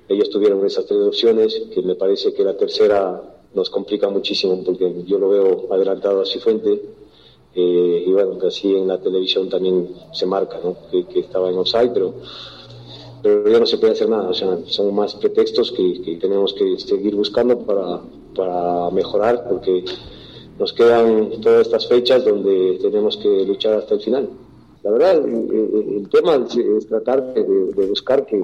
ellos 0.09 0.29
tuvieron 0.29 0.65
esas 0.65 0.85
tres 0.85 1.01
opciones 1.01 1.61
que 1.73 1.81
me 1.81 1.95
parece 1.95 2.33
que 2.33 2.43
la 2.43 2.57
tercera 2.57 3.21
nos 3.53 3.69
complica 3.69 4.09
muchísimo 4.09 4.61
porque 4.63 5.03
yo 5.05 5.17
lo 5.17 5.29
veo 5.29 5.67
adelantado 5.71 6.21
a 6.21 6.25
Cifuente 6.25 6.81
eh, 7.55 8.03
y 8.05 8.11
bueno, 8.11 8.37
que 8.37 8.47
así 8.47 8.75
en 8.75 8.87
la 8.87 8.99
televisión 8.99 9.49
también 9.49 9.89
se 10.13 10.25
marca, 10.25 10.59
¿no? 10.63 10.75
que, 10.91 11.05
que, 11.05 11.21
estaba 11.21 11.49
en 11.49 11.57
offside, 11.57 11.91
pero, 11.91 12.13
pero 13.23 13.49
ya 13.49 13.59
no 13.59 13.65
se 13.65 13.79
puede 13.79 13.93
hacer 13.93 14.07
nada, 14.07 14.29
o 14.29 14.33
sea, 14.33 14.59
son 14.67 14.93
más 14.93 15.15
pretextos 15.15 15.71
que, 15.71 16.01
que 16.01 16.17
tenemos 16.17 16.53
que 16.53 16.77
seguir 16.77 17.15
buscando 17.15 17.57
para, 17.59 18.01
para 18.35 18.91
mejorar, 18.91 19.47
porque 19.49 19.83
nos 20.59 20.73
quedan 20.73 21.41
todas 21.41 21.61
estas 21.61 21.87
fechas 21.87 22.25
donde 22.25 22.77
tenemos 22.81 23.15
que 23.17 23.45
luchar 23.45 23.75
hasta 23.75 23.95
el 23.95 24.01
final. 24.01 24.29
La 24.83 24.91
verdad, 24.91 25.15
el, 25.25 26.07
tema 26.11 26.35
es, 26.35 26.87
tratar 26.87 27.33
de, 27.33 27.85
buscar 27.87 28.25
que, 28.25 28.43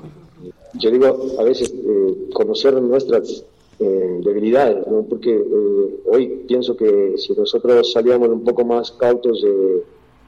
yo 0.80 0.92
digo, 0.92 1.18
a 1.38 1.44
veces 1.44 1.74
eh, 1.74 2.30
conocer 2.34 2.82
nuestras 2.82 3.46
eh, 3.80 4.22
debilidades, 4.24 4.88
¿no? 4.88 5.04
porque 5.04 5.36
eh, 5.36 6.00
hoy 6.10 6.44
pienso 6.48 6.78
que 6.78 7.16
si 7.18 7.34
nosotros 7.34 7.92
salíamos 7.92 8.30
un 8.30 8.44
poco 8.44 8.64
más 8.64 8.92
cautos, 8.92 9.44
eh, 9.46 9.84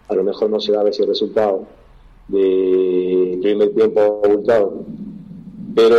a 0.09 0.15
lo 0.15 0.23
mejor 0.23 0.49
no 0.49 0.59
se 0.59 0.73
daba 0.73 0.89
ese 0.89 1.05
resultado 1.05 1.63
de 2.27 3.39
primer 3.41 3.73
tiempo 3.73 4.21
abultado. 4.23 4.83
Pero 5.73 5.95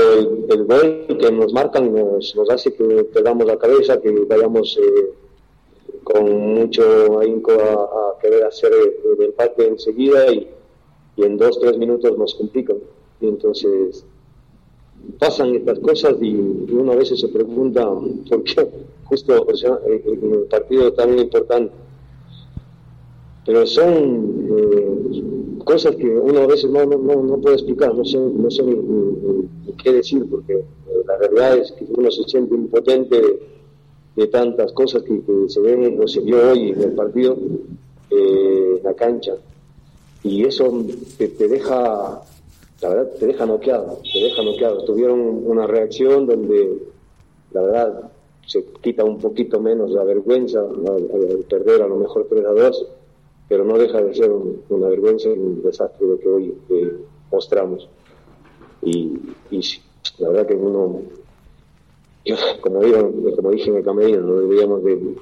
el, 0.50 0.64
gol 0.64 1.06
que 1.18 1.32
nos 1.32 1.52
marcan 1.54 1.94
nos, 1.94 2.34
nos 2.36 2.50
hace 2.50 2.74
que 2.74 3.04
perdamos 3.04 3.46
la 3.46 3.56
cabeza, 3.56 4.00
que 4.00 4.10
vayamos 4.28 4.78
con 6.04 6.54
mucho 6.54 7.20
ahínco 7.20 7.52
a, 7.52 7.84
a, 7.84 8.18
querer 8.20 8.44
hacer 8.44 8.72
el, 8.72 9.24
empate 9.24 9.66
enseguida 9.66 10.32
y, 10.32 10.48
y 11.16 11.22
en 11.24 11.36
dos, 11.36 11.58
tres 11.60 11.76
minutos 11.78 12.16
nos 12.16 12.34
complican. 12.34 12.78
Y 13.20 13.28
entonces 13.28 14.04
pasan 15.18 15.54
estas 15.54 15.78
cosas 15.80 16.16
y 16.20 16.34
uno 16.34 16.92
a 16.92 16.96
veces 16.96 17.20
se 17.20 17.28
pregunta 17.28 17.88
por 18.28 18.42
qué 18.44 18.68
justo 19.04 19.46
o 19.48 19.56
sea, 19.56 19.78
en 19.86 20.32
un 20.32 20.48
partido 20.48 20.92
tan 20.92 21.18
importante. 21.18 21.72
Pero 23.46 23.66
son 23.66 24.46
eh, 24.50 25.64
cosas 25.64 25.96
que 25.96 26.06
uno 26.06 26.40
a 26.40 26.46
veces 26.46 26.70
no, 26.70 26.84
no, 26.84 26.98
no, 26.98 27.40
puede 27.40 27.56
explicar, 27.56 27.94
no 27.94 28.04
sé, 28.04 28.18
no 28.18 28.50
sé 28.50 28.62
ni, 28.62 29.74
qué 29.82 29.92
decir, 29.92 30.26
porque 30.30 30.62
la 31.06 31.16
realidad 31.16 31.56
es 31.56 31.72
que 31.72 31.86
uno 31.96 32.10
se 32.10 32.24
siente 32.24 32.54
impotente 32.54 33.16
de, 34.18 34.26
tantas 34.28 34.72
cosas 34.72 35.02
que, 35.02 35.20
que, 35.22 35.48
se 35.48 35.60
ven 35.60 36.00
o 36.02 36.06
se 36.08 36.20
vio 36.20 36.50
hoy 36.50 36.70
en 36.70 36.82
el 36.82 36.92
partido, 36.92 37.36
eh, 38.10 38.74
en 38.78 38.82
la 38.82 38.94
cancha. 38.94 39.34
Y 40.22 40.44
eso 40.44 40.84
te, 41.16 41.28
te 41.28 41.48
deja 41.48 42.22
la 42.80 42.88
verdad 42.90 43.10
te 43.18 43.26
deja 43.26 43.46
noqueado, 43.46 44.00
te 44.12 44.20
deja 44.20 44.42
noqueado. 44.42 44.84
Tuvieron 44.84 45.20
una 45.44 45.66
reacción 45.66 46.26
donde, 46.26 46.78
la 47.52 47.62
verdad, 47.62 48.10
se 48.46 48.64
quita 48.80 49.04
un 49.04 49.18
poquito 49.18 49.60
menos 49.60 49.90
la 49.90 50.04
vergüenza 50.04 50.60
al, 50.60 51.44
perder 51.48 51.82
a 51.82 51.88
lo 51.88 51.96
mejor 51.96 52.26
3 52.28 52.44
a 52.46 52.52
2, 52.52 52.86
pero 53.48 53.64
no 53.64 53.76
deja 53.78 54.00
de 54.00 54.14
ser 54.14 54.30
un, 54.30 54.62
una 54.68 54.88
vergüenza 54.88 55.28
y 55.28 55.32
un 55.32 55.62
desastre 55.62 56.06
lo 56.06 56.18
que 56.18 56.28
hoy 56.28 56.54
eh, 56.70 56.96
mostramos. 57.32 57.88
Y, 58.82 59.18
y, 59.50 59.60
la 60.18 60.28
verdad 60.28 60.46
que 60.46 60.54
uno, 60.54 61.02
yo, 62.24 62.36
como, 62.60 62.80
digo, 62.82 63.12
como 63.36 63.50
dije 63.50 63.70
en 63.70 63.76
el 63.76 63.84
camerino, 63.84 64.20
no 64.20 64.40
deberíamos 64.40 64.84
de 64.84 65.16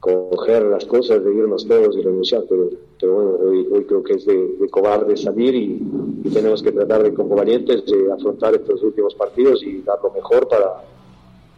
coger 0.00 0.64
las 0.64 0.84
cosas, 0.84 1.24
de 1.24 1.34
irnos 1.34 1.66
todos 1.66 1.96
y 1.96 2.02
renunciar, 2.02 2.44
pero, 2.48 2.70
pero 3.00 3.14
bueno, 3.14 3.30
hoy, 3.42 3.68
hoy, 3.72 3.84
creo 3.84 4.02
que 4.02 4.14
es 4.14 4.24
de, 4.24 4.56
de 4.56 4.68
cobarde 4.68 5.16
salir 5.16 5.54
y, 5.54 6.30
tenemos 6.32 6.62
que 6.62 6.72
tratar 6.72 7.02
de, 7.02 7.14
como 7.14 7.34
valientes, 7.36 7.86
de 7.86 8.12
afrontar 8.12 8.54
estos 8.54 8.82
últimos 8.82 9.14
partidos 9.14 9.62
y 9.62 9.82
dar 9.82 9.98
lo 10.02 10.10
mejor 10.10 10.48
para, 10.48 10.84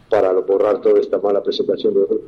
para 0.09 0.31
borrar 0.33 0.81
toda 0.81 0.99
esta 0.99 1.19
mala 1.19 1.43
presentación 1.43 1.93
de 1.93 1.99
hoy. 2.01 2.21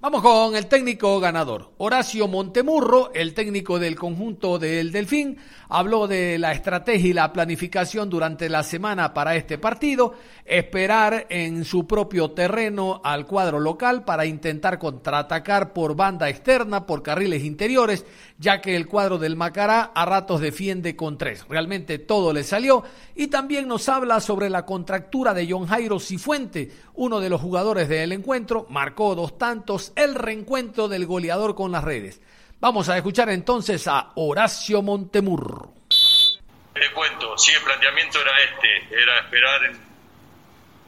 Vamos 0.00 0.22
con 0.22 0.54
el 0.54 0.68
técnico 0.68 1.18
ganador. 1.18 1.72
Horacio 1.78 2.28
Montemurro, 2.28 3.12
el 3.14 3.34
técnico 3.34 3.80
del 3.80 3.96
conjunto 3.96 4.56
del 4.56 4.92
Delfín, 4.92 5.38
habló 5.68 6.06
de 6.06 6.38
la 6.38 6.52
estrategia 6.52 7.10
y 7.10 7.12
la 7.12 7.32
planificación 7.32 8.08
durante 8.08 8.48
la 8.48 8.62
semana 8.62 9.12
para 9.12 9.34
este 9.34 9.58
partido, 9.58 10.14
esperar 10.44 11.26
en 11.30 11.64
su 11.64 11.84
propio 11.88 12.30
terreno 12.30 13.00
al 13.02 13.26
cuadro 13.26 13.58
local 13.58 14.04
para 14.04 14.24
intentar 14.24 14.78
contraatacar 14.78 15.72
por 15.72 15.96
banda 15.96 16.28
externa, 16.28 16.86
por 16.86 17.02
carriles 17.02 17.42
interiores, 17.42 18.06
ya 18.38 18.60
que 18.60 18.76
el 18.76 18.86
cuadro 18.86 19.18
del 19.18 19.34
Macará 19.34 19.90
a 19.92 20.04
ratos 20.04 20.40
defiende 20.40 20.94
con 20.94 21.18
tres. 21.18 21.44
Realmente 21.48 21.98
todo 21.98 22.32
le 22.32 22.44
salió 22.44 22.84
y 23.16 23.26
también 23.26 23.66
nos 23.66 23.88
habla 23.88 24.20
sobre 24.20 24.48
la 24.48 24.64
contractura 24.64 25.34
de 25.34 25.48
John 25.50 25.66
Jairo 25.66 25.98
Cifuente, 25.98 26.70
uno 26.94 27.18
de 27.18 27.30
los 27.30 27.40
jugadores 27.40 27.88
del 27.88 28.12
encuentro, 28.12 28.66
marcó 28.70 29.16
dos 29.16 29.38
tantos, 29.38 29.87
el 29.96 30.14
reencuentro 30.14 30.88
del 30.88 31.06
goleador 31.06 31.54
con 31.54 31.72
las 31.72 31.84
redes. 31.84 32.20
Vamos 32.60 32.88
a 32.88 32.96
escuchar 32.96 33.28
entonces 33.30 33.86
a 33.86 34.12
Horacio 34.16 34.82
Montemurro. 34.82 35.74
Le 36.74 36.92
cuento, 36.92 37.36
sí, 37.38 37.52
el 37.52 37.62
planteamiento 37.62 38.20
era 38.20 38.32
este, 38.42 39.02
era 39.02 39.18
esperar 39.20 39.64
en 39.64 39.80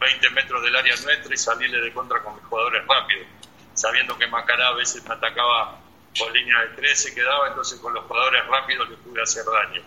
20 0.01 0.31
metros 0.31 0.63
del 0.63 0.75
área 0.75 0.95
nuestra 1.05 1.35
y 1.35 1.37
salirle 1.37 1.81
de 1.81 1.93
contra 1.93 2.23
con 2.23 2.35
mis 2.35 2.45
jugadores 2.45 2.83
rápidos, 2.87 3.27
sabiendo 3.75 4.17
que 4.19 4.27
Macará 4.27 4.69
a 4.69 4.75
veces 4.75 5.05
me 5.05 5.15
atacaba 5.15 5.81
con 6.19 6.33
línea 6.33 6.59
de 6.61 6.69
13 6.77 7.15
quedaba, 7.15 7.49
entonces 7.49 7.79
con 7.81 7.95
los 7.95 8.05
jugadores 8.05 8.47
rápidos 8.47 8.89
le 8.89 8.97
pude 8.97 9.23
hacer 9.23 9.45
daño. 9.45 9.83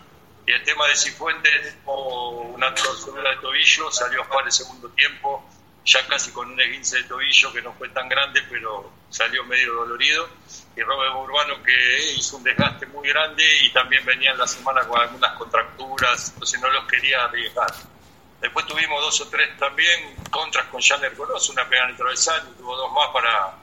Y 0.46 0.52
el 0.52 0.64
tema 0.64 0.88
de 0.88 0.96
Cifuentes, 0.96 1.78
o 1.86 2.52
una 2.54 2.74
torcedura 2.74 3.32
de 3.32 3.38
tobillo, 3.38 3.92
salió 3.92 4.22
a 4.22 4.26
jugar 4.26 4.46
el 4.46 4.52
segundo 4.52 4.90
tiempo, 4.90 5.44
ya 5.86 6.08
casi 6.08 6.32
con 6.32 6.50
un 6.50 6.60
esguince 6.60 6.98
de 6.98 7.04
tobillo 7.04 7.52
que 7.52 7.62
no 7.62 7.74
fue 7.74 7.90
tan 7.90 8.08
grande, 8.08 8.42
pero 8.50 8.92
salió 9.10 9.44
medio 9.44 9.74
dolorido. 9.74 10.28
Y 10.76 10.82
Robert 10.82 11.14
Urbano 11.16 11.62
que 11.62 12.14
hizo 12.18 12.38
un 12.38 12.44
desgaste 12.44 12.86
muy 12.88 13.08
grande 13.10 13.44
y 13.62 13.72
también 13.72 14.06
venía 14.06 14.32
en 14.32 14.38
la 14.38 14.48
semana 14.48 14.82
con 14.88 15.00
algunas 15.00 15.34
contracturas, 15.38 16.32
entonces 16.34 16.60
no 16.62 16.70
los 16.72 16.86
quería 16.86 17.24
arriesgar. 17.26 17.72
Después 18.42 18.66
tuvimos 18.66 19.02
dos 19.02 19.22
o 19.22 19.28
tres 19.30 19.58
también 19.58 20.16
contras 20.30 20.66
con 20.68 20.82
Janer 20.82 21.14
Colos, 21.14 21.50
una 21.50 21.68
pega 21.68 21.84
en 21.84 21.92
el 21.92 21.98
travesaño, 21.98 22.50
tuvo 22.58 22.76
dos 22.76 22.92
más 22.92 23.10
para, 23.14 23.56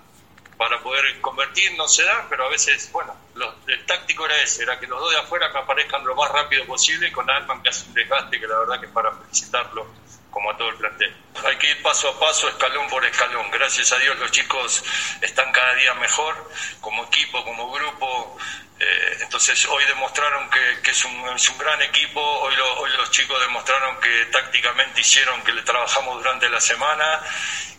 para 0.56 0.80
poder 0.80 1.20
convertir, 1.20 1.76
no 1.76 1.88
se 1.88 2.04
da, 2.04 2.26
pero 2.30 2.46
a 2.46 2.48
veces, 2.48 2.90
bueno, 2.92 3.14
los, 3.34 3.54
el 3.66 3.84
táctico 3.84 4.24
era 4.24 4.40
ese, 4.42 4.62
era 4.62 4.78
que 4.78 4.86
los 4.86 5.00
dos 5.00 5.10
de 5.10 5.18
afuera 5.18 5.50
me 5.52 5.58
aparezcan 5.58 6.04
lo 6.04 6.14
más 6.14 6.30
rápido 6.30 6.64
posible 6.64 7.10
con 7.12 7.28
Alman 7.28 7.62
que 7.62 7.70
hace 7.70 7.88
un 7.88 7.94
desgaste 7.94 8.38
que 8.38 8.46
la 8.46 8.58
verdad 8.60 8.80
que 8.80 8.86
es 8.86 8.92
para 8.92 9.12
felicitarlo 9.12 9.99
como 10.30 10.50
a 10.50 10.56
todo 10.56 10.68
el 10.68 10.76
plantel. 10.76 11.14
Hay 11.44 11.56
que 11.56 11.70
ir 11.70 11.82
paso 11.82 12.08
a 12.08 12.20
paso, 12.20 12.48
escalón 12.48 12.88
por 12.88 13.04
escalón. 13.04 13.50
Gracias 13.50 13.92
a 13.92 13.98
Dios 13.98 14.18
los 14.18 14.30
chicos 14.30 14.84
están 15.20 15.50
cada 15.52 15.74
día 15.74 15.94
mejor, 15.94 16.50
como 16.80 17.04
equipo, 17.04 17.44
como 17.44 17.70
grupo. 17.70 18.38
Eh, 18.78 19.18
entonces 19.20 19.66
hoy 19.66 19.84
demostraron 19.84 20.48
que, 20.48 20.90
es, 20.90 21.04
un, 21.04 21.28
es, 21.36 21.48
un, 21.50 21.58
gran 21.58 21.82
equipo, 21.82 22.20
hoy, 22.20 22.54
hoy 22.78 22.90
los 22.96 23.10
chicos 23.10 23.38
demostraron 23.40 24.00
que 24.00 24.26
tácticamente 24.32 25.02
hicieron 25.02 25.42
que 25.42 25.52
le 25.52 25.60
trabajamos 25.62 26.16
durante 26.16 26.48
la 26.48 26.60
semana 26.60 27.20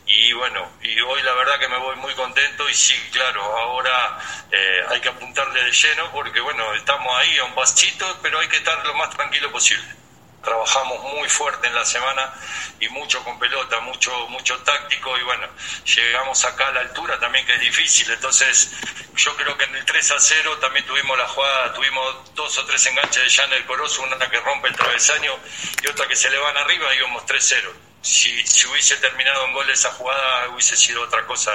y 0.05 0.33
bueno, 0.33 0.73
y 0.81 0.99
hoy 0.99 1.23
la 1.23 1.33
verdad 1.33 1.57
que 1.57 1.69
me 1.69 1.77
voy 1.77 1.95
muy 1.95 2.13
contento 2.13 2.69
y 2.69 2.73
sí, 2.73 2.95
claro, 3.11 3.41
ahora 3.41 4.19
eh, 4.51 4.83
hay 4.89 4.99
que 4.99 5.09
apuntarle 5.09 5.63
de 5.63 5.71
lleno 5.71 6.11
porque 6.11 6.39
bueno, 6.41 6.73
estamos 6.75 7.17
ahí 7.17 7.37
a 7.39 7.45
un 7.45 7.55
pasito, 7.55 8.19
pero 8.21 8.39
hay 8.39 8.47
que 8.47 8.57
estar 8.57 8.85
lo 8.85 8.93
más 8.95 9.09
tranquilo 9.11 9.51
posible. 9.51 10.00
Trabajamos 10.43 11.03
muy 11.13 11.29
fuerte 11.29 11.67
en 11.67 11.75
la 11.75 11.85
semana 11.85 12.33
y 12.79 12.89
mucho 12.89 13.23
con 13.23 13.37
pelota, 13.37 13.79
mucho 13.81 14.11
mucho 14.29 14.57
táctico 14.59 15.17
y 15.17 15.23
bueno, 15.23 15.47
llegamos 15.85 16.43
acá 16.45 16.69
a 16.69 16.71
la 16.71 16.79
altura 16.81 17.19
también 17.19 17.45
que 17.45 17.53
es 17.53 17.61
difícil, 17.61 18.09
entonces 18.11 18.71
yo 19.15 19.35
creo 19.35 19.55
que 19.57 19.65
en 19.65 19.75
el 19.75 19.85
3 19.85 20.11
a 20.11 20.19
0 20.19 20.57
también 20.59 20.85
tuvimos 20.85 21.17
la 21.17 21.27
jugada, 21.27 21.73
tuvimos 21.73 22.33
dos 22.33 22.57
o 22.57 22.65
tres 22.65 22.85
enganches 22.87 23.23
de 23.23 23.29
Jan 23.29 23.53
el 23.53 23.65
Corozo, 23.65 24.01
una 24.03 24.17
que 24.29 24.39
rompe 24.39 24.67
el 24.67 24.75
travesaño 24.75 25.37
y 25.83 25.87
otra 25.87 26.07
que 26.07 26.15
se 26.15 26.29
le 26.29 26.37
van 26.37 26.57
arriba 26.57 26.93
íbamos 26.95 27.23
3-0 27.25 27.91
si, 28.01 28.45
si, 28.45 28.67
hubiese 28.67 28.97
terminado 28.97 29.45
en 29.45 29.53
gol 29.53 29.69
esa 29.69 29.91
jugada 29.91 30.49
hubiese 30.49 30.75
sido 30.75 31.03
otra 31.03 31.25
cosa 31.25 31.51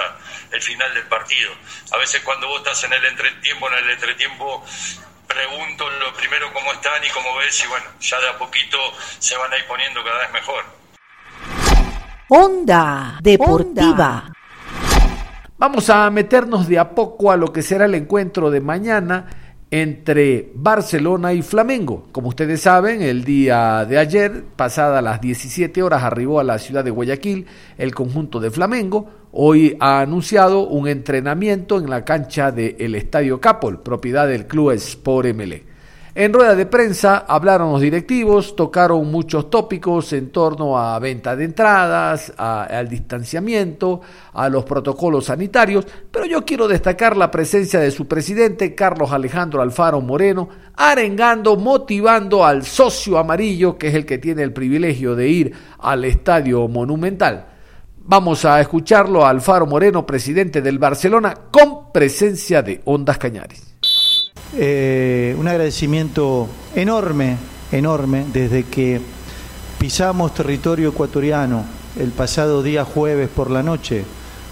el 0.51 0.61
final 0.61 0.93
del 0.93 1.05
partido. 1.07 1.51
A 1.91 1.97
veces 1.97 2.21
cuando 2.23 2.47
vos 2.47 2.59
estás 2.59 2.83
en 2.85 2.93
el 2.93 3.03
entretiempo, 3.05 3.67
en 3.67 3.73
el 3.73 3.89
entretiempo 3.91 4.65
pregunto 5.27 5.89
lo 5.89 6.13
primero 6.13 6.51
cómo 6.53 6.71
están 6.73 7.03
y 7.03 7.09
cómo 7.09 7.35
ves 7.37 7.63
y 7.63 7.67
bueno, 7.67 7.85
ya 7.99 8.19
de 8.19 8.29
a 8.29 8.37
poquito 8.37 8.77
se 9.19 9.37
van 9.37 9.51
a 9.51 9.57
ir 9.57 9.65
poniendo 9.67 10.03
cada 10.03 10.19
vez 10.19 10.33
mejor. 10.33 10.63
Onda 12.29 13.19
Deportiva. 13.21 14.31
Vamos 15.57 15.89
a 15.89 16.09
meternos 16.09 16.67
de 16.67 16.77
a 16.77 16.89
poco 16.91 17.31
a 17.31 17.37
lo 17.37 17.51
que 17.51 17.61
será 17.61 17.85
el 17.85 17.95
encuentro 17.95 18.51
de 18.51 18.61
mañana 18.61 19.25
entre 19.71 20.51
Barcelona 20.55 21.33
y 21.33 21.41
Flamengo. 21.41 22.07
Como 22.11 22.29
ustedes 22.29 22.61
saben, 22.61 23.01
el 23.01 23.23
día 23.23 23.85
de 23.85 23.97
ayer, 23.97 24.43
pasada 24.55 25.01
las 25.01 25.19
17 25.19 25.83
horas, 25.83 26.03
arribó 26.03 26.39
a 26.39 26.43
la 26.43 26.59
ciudad 26.59 26.83
de 26.83 26.91
Guayaquil 26.91 27.47
el 27.77 27.93
conjunto 27.93 28.39
de 28.39 28.51
Flamengo. 28.51 29.09
Hoy 29.39 29.77
ha 29.79 29.99
anunciado 29.99 30.67
un 30.67 30.87
entrenamiento 30.87 31.77
en 31.77 31.91
la 31.91 32.03
cancha 32.03 32.51
del 32.51 32.95
Estadio 32.95 33.39
Capol, 33.39 33.83
propiedad 33.83 34.27
del 34.27 34.47
club 34.47 34.71
Sport 34.71 35.31
MLE. 35.35 35.63
En 36.15 36.33
rueda 36.33 36.55
de 36.55 36.65
prensa 36.65 37.17
hablaron 37.27 37.71
los 37.71 37.79
directivos, 37.79 38.55
tocaron 38.55 39.11
muchos 39.11 39.51
tópicos 39.51 40.11
en 40.13 40.31
torno 40.31 40.79
a 40.79 40.97
venta 40.97 41.35
de 41.35 41.45
entradas, 41.45 42.33
al 42.35 42.89
distanciamiento, 42.89 44.01
a 44.33 44.49
los 44.49 44.65
protocolos 44.65 45.25
sanitarios, 45.25 45.85
pero 46.09 46.25
yo 46.25 46.43
quiero 46.43 46.67
destacar 46.67 47.15
la 47.15 47.29
presencia 47.29 47.79
de 47.79 47.91
su 47.91 48.07
presidente, 48.07 48.73
Carlos 48.73 49.11
Alejandro 49.11 49.61
Alfaro 49.61 50.01
Moreno, 50.01 50.49
arengando, 50.73 51.57
motivando 51.57 52.43
al 52.43 52.63
socio 52.63 53.19
amarillo, 53.19 53.77
que 53.77 53.89
es 53.89 53.93
el 53.93 54.07
que 54.07 54.17
tiene 54.17 54.41
el 54.41 54.51
privilegio 54.51 55.15
de 55.15 55.27
ir 55.27 55.53
al 55.77 56.05
estadio 56.05 56.67
monumental. 56.67 57.56
Vamos 58.09 58.45
a 58.45 58.61
escucharlo 58.61 59.25
a 59.25 59.29
Alfaro 59.29 59.65
Moreno, 59.67 60.05
presidente 60.05 60.61
del 60.61 60.79
Barcelona, 60.79 61.33
con 61.51 61.91
presencia 61.91 62.61
de 62.61 62.79
Ondas 62.85 63.17
Cañares. 63.17 63.61
Eh, 64.55 65.35
un 65.37 65.45
agradecimiento 65.45 66.47
enorme, 66.73 67.35
enorme, 67.69 68.23
desde 68.31 68.63
que 68.63 69.01
pisamos 69.77 70.33
territorio 70.33 70.87
ecuatoriano 70.87 71.65
el 71.99 72.11
pasado 72.11 72.63
día 72.63 72.85
jueves 72.85 73.27
por 73.27 73.51
la 73.51 73.61
noche, 73.61 74.05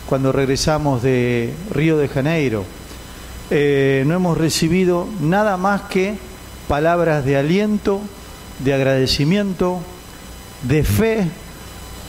cuando 0.06 0.34
regresamos 0.34 1.02
de 1.02 1.54
Río 1.72 1.98
de 1.98 2.10
Janeiro. 2.10 2.66
Eh, 3.52 4.04
no 4.06 4.16
hemos 4.16 4.38
recibido 4.38 5.08
nada 5.22 5.56
más 5.56 5.84
que 5.84 6.18
palabras 6.68 7.24
de 7.24 7.38
aliento, 7.38 8.02
de 8.60 8.74
agradecimiento, 8.74 9.80
de 10.64 10.84
fe, 10.84 11.30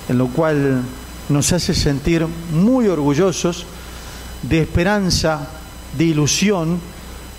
en 0.09 0.19
lo 0.19 0.27
cual 0.27 0.83
nos 1.29 1.53
hace 1.53 1.75
sentir 1.75 2.27
muy 2.53 2.89
orgullosos, 2.89 3.67
de 4.43 4.61
esperanza, 4.61 5.49
de 5.97 6.05
ilusión, 6.05 6.81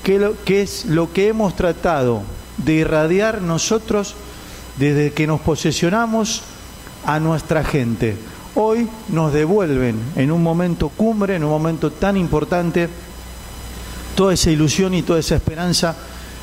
que, 0.04 0.62
es 0.62 0.86
lo 0.86 1.12
que 1.12 1.28
hemos 1.28 1.56
tratado 1.56 2.22
de 2.58 2.74
irradiar 2.74 3.42
nosotros 3.42 4.16
desde 4.78 5.12
que 5.12 5.28
nos 5.28 5.42
posesionamos 5.42 6.44
a 7.06 7.20
nuestra 7.20 7.64
gente. 7.64 8.16
Hoy 8.56 8.88
nos 9.10 9.34
devuelven 9.34 10.00
en 10.16 10.32
un 10.32 10.42
momento 10.42 10.90
cumbre, 10.90 11.36
en 11.36 11.44
un 11.44 11.50
momento 11.50 11.92
tan 11.92 12.18
importante, 12.18 12.90
toda 14.16 14.34
esa 14.34 14.50
ilusión 14.50 14.94
y 14.94 15.04
toda 15.04 15.20
esa 15.20 15.36
esperanza 15.36 15.96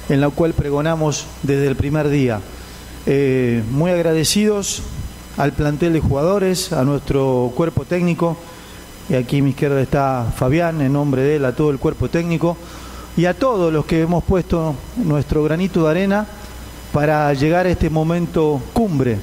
en 0.08 0.20
la 0.20 0.30
cual 0.30 0.52
pregonamos 0.52 1.26
desde 1.42 1.66
el 1.66 1.76
primer 1.76 2.08
día. 2.08 2.40
Eh, 3.06 3.62
muy 3.70 3.90
agradecidos 3.90 4.82
al 5.36 5.52
plantel 5.52 5.92
de 5.92 6.00
jugadores, 6.00 6.72
a 6.72 6.84
nuestro 6.84 7.52
cuerpo 7.54 7.84
técnico, 7.84 8.36
y 9.08 9.14
aquí 9.14 9.40
a 9.40 9.42
mi 9.42 9.50
izquierda 9.50 9.80
está 9.80 10.32
Fabián, 10.36 10.80
en 10.80 10.92
nombre 10.92 11.22
de 11.22 11.36
él, 11.36 11.44
a 11.44 11.54
todo 11.54 11.70
el 11.70 11.78
cuerpo 11.78 12.08
técnico. 12.08 12.56
Y 13.16 13.26
a 13.26 13.34
todos 13.34 13.72
los 13.72 13.84
que 13.84 14.00
hemos 14.00 14.24
puesto 14.24 14.74
nuestro 14.96 15.44
granito 15.44 15.84
de 15.84 15.90
arena 15.90 16.26
para 16.92 17.32
llegar 17.34 17.66
a 17.66 17.70
este 17.70 17.88
momento 17.88 18.60
cumbre 18.72 19.18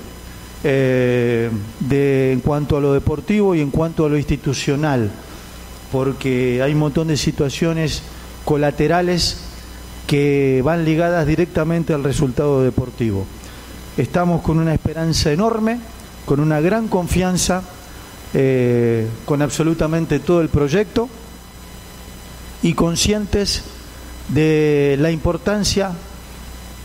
eh, 0.63 1.49
de, 1.79 2.31
en 2.31 2.39
cuanto 2.39 2.77
a 2.77 2.81
lo 2.81 2.93
deportivo 2.93 3.55
y 3.55 3.61
en 3.61 3.71
cuanto 3.71 4.05
a 4.05 4.09
lo 4.09 4.17
institucional, 4.17 5.11
porque 5.91 6.61
hay 6.61 6.73
un 6.73 6.79
montón 6.79 7.07
de 7.07 7.17
situaciones 7.17 8.03
colaterales 8.45 9.41
que 10.07 10.61
van 10.63 10.85
ligadas 10.85 11.25
directamente 11.25 11.93
al 11.93 12.03
resultado 12.03 12.63
deportivo. 12.63 13.25
Estamos 13.97 14.41
con 14.41 14.59
una 14.59 14.73
esperanza 14.73 15.31
enorme, 15.31 15.79
con 16.25 16.39
una 16.39 16.59
gran 16.61 16.87
confianza, 16.87 17.63
eh, 18.33 19.07
con 19.25 19.41
absolutamente 19.41 20.19
todo 20.19 20.41
el 20.41 20.49
proyecto 20.49 21.09
y 22.63 22.73
conscientes 22.73 23.63
de 24.29 24.97
la 24.99 25.11
importancia 25.11 25.91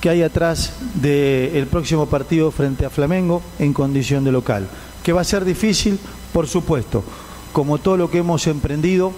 que 0.01 0.11
hay 0.11 0.22
atrás 0.22 0.72
del 0.94 1.66
próximo 1.66 2.07
partido 2.07 2.51
frente 2.51 2.85
a 2.85 2.90
Flamengo 2.90 3.42
en 3.59 3.72
condición 3.72 4.25
de 4.25 4.33
local. 4.33 4.66
Que 5.03 5.12
va 5.12 5.20
a 5.20 5.25
ser 5.25 5.44
difícil, 5.44 5.99
por 6.33 6.46
supuesto, 6.46 7.05
como 7.53 7.79
todo 7.79 7.96
lo 7.96 8.11
que 8.11 8.18
hemos 8.18 8.46
emprendido 8.46 9.12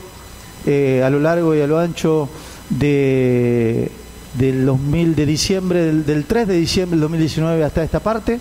eh, 0.66 1.02
a 1.04 1.10
lo 1.10 1.20
largo 1.20 1.54
y 1.54 1.60
a 1.60 1.66
lo 1.66 1.78
ancho 1.78 2.28
de, 2.68 3.90
del 4.34 4.66
2000 4.66 5.14
de 5.14 5.26
diciembre, 5.26 5.82
del, 5.82 6.04
del 6.04 6.24
3 6.24 6.48
de 6.48 6.54
diciembre 6.54 6.96
del 6.96 7.02
2019 7.02 7.64
hasta 7.64 7.82
esta 7.82 8.00
parte, 8.00 8.38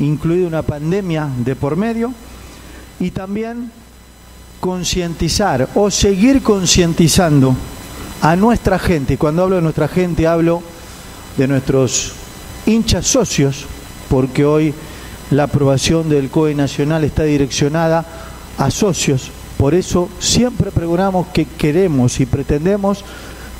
incluida 0.00 0.46
una 0.46 0.62
pandemia 0.62 1.28
de 1.38 1.56
por 1.56 1.76
medio, 1.76 2.12
y 3.00 3.10
también 3.10 3.70
concientizar 4.60 5.68
o 5.74 5.90
seguir 5.90 6.42
concientizando 6.42 7.54
a 8.22 8.36
nuestra 8.36 8.78
gente. 8.78 9.14
Y 9.14 9.16
cuando 9.16 9.42
hablo 9.42 9.56
de 9.56 9.62
nuestra 9.62 9.88
gente 9.88 10.26
hablo 10.26 10.62
de 11.36 11.48
nuestros 11.48 12.12
hinchas 12.66 13.06
socios, 13.06 13.66
porque 14.08 14.44
hoy 14.44 14.72
la 15.30 15.44
aprobación 15.44 16.08
del 16.08 16.30
COE 16.30 16.54
nacional 16.54 17.04
está 17.04 17.24
direccionada 17.24 18.06
a 18.56 18.70
socios. 18.70 19.30
Por 19.58 19.74
eso 19.74 20.08
siempre 20.18 20.70
pregonamos 20.70 21.26
que 21.28 21.44
queremos 21.44 22.20
y 22.20 22.26
pretendemos 22.26 23.04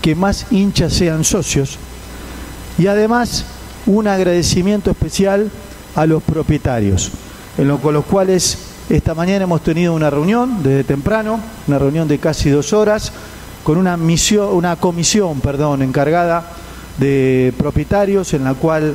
que 0.01 0.15
más 0.15 0.47
hinchas 0.51 0.93
sean 0.93 1.25
socios. 1.25 1.79
Y 2.79 2.87
además 2.87 3.45
un 3.87 4.09
agradecimiento 4.09 4.91
especial 4.91 5.51
a 5.95 6.07
los 6.07 6.23
propietarios, 6.23 7.11
en 7.59 7.69
lo, 7.69 7.79
con 7.79 7.95
los 7.95 8.05
cuales 8.05 8.59
esta 8.91 9.15
mañana 9.15 9.45
hemos 9.45 9.63
tenido 9.63 9.95
una 9.95 10.11
reunión 10.11 10.63
desde 10.63 10.85
temprano, 10.85 11.41
una 11.67 11.79
reunión 11.79 12.07
de 12.09 12.19
casi 12.19 12.51
dos 12.51 12.73
horas, 12.73 13.13
con 13.63 13.79
una 13.79 13.97
misión, 13.97 14.49
una 14.53 14.77
comisión, 14.77 15.41
perdón, 15.41 15.83
encargada 15.83 16.51
de 16.99 17.53
propietarios 17.57 18.35
en 18.35 18.45
la 18.45 18.55
cual 18.55 18.95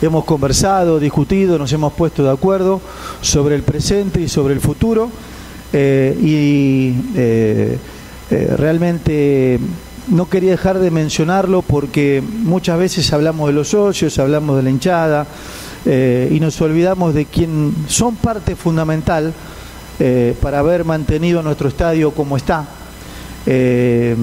hemos 0.00 0.24
conversado, 0.24 0.98
discutido, 1.00 1.58
nos 1.58 1.72
hemos 1.72 1.92
puesto 1.92 2.22
de 2.22 2.30
acuerdo 2.30 2.80
sobre 3.20 3.54
el 3.54 3.62
presente 3.62 4.20
y 4.20 4.28
sobre 4.28 4.54
el 4.54 4.60
futuro 4.60 5.10
eh, 5.72 6.16
y 6.20 6.94
eh, 7.16 7.78
eh, 8.30 8.54
realmente 8.56 9.58
no 10.08 10.28
quería 10.28 10.52
dejar 10.52 10.78
de 10.78 10.90
mencionarlo 10.90 11.62
porque 11.62 12.22
muchas 12.22 12.78
veces 12.78 13.12
hablamos 13.12 13.48
de 13.48 13.54
los 13.54 13.68
socios, 13.68 14.18
hablamos 14.18 14.56
de 14.56 14.62
la 14.62 14.70
hinchada 14.70 15.26
y 15.84 16.38
nos 16.40 16.60
olvidamos 16.60 17.12
de 17.14 17.24
quien 17.26 17.74
son 17.88 18.14
parte 18.16 18.54
fundamental 18.54 19.32
para 20.40 20.60
haber 20.60 20.84
mantenido 20.84 21.42
nuestro 21.42 21.68
estadio 21.68 22.12
como 22.12 22.36
está, 22.36 22.66
eh, 23.44 24.14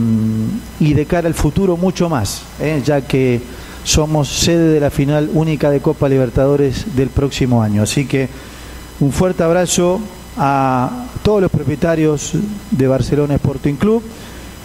y 0.79 0.93
de 0.93 1.05
cara 1.05 1.27
al 1.27 1.33
futuro 1.33 1.75
mucho 1.75 2.07
más, 2.09 2.43
eh, 2.59 2.81
ya 2.85 3.01
que 3.01 3.41
somos 3.83 4.29
sede 4.29 4.73
de 4.73 4.79
la 4.79 4.89
final 4.89 5.29
única 5.33 5.69
de 5.69 5.81
Copa 5.81 6.07
Libertadores 6.07 6.95
del 6.95 7.09
próximo 7.09 7.61
año. 7.61 7.83
Así 7.83 8.05
que 8.05 8.29
un 9.01 9.11
fuerte 9.11 9.43
abrazo 9.43 9.99
a 10.37 11.05
todos 11.21 11.41
los 11.41 11.51
propietarios 11.51 12.33
de 12.71 12.87
Barcelona 12.87 13.35
Sporting 13.35 13.75
Club 13.75 14.03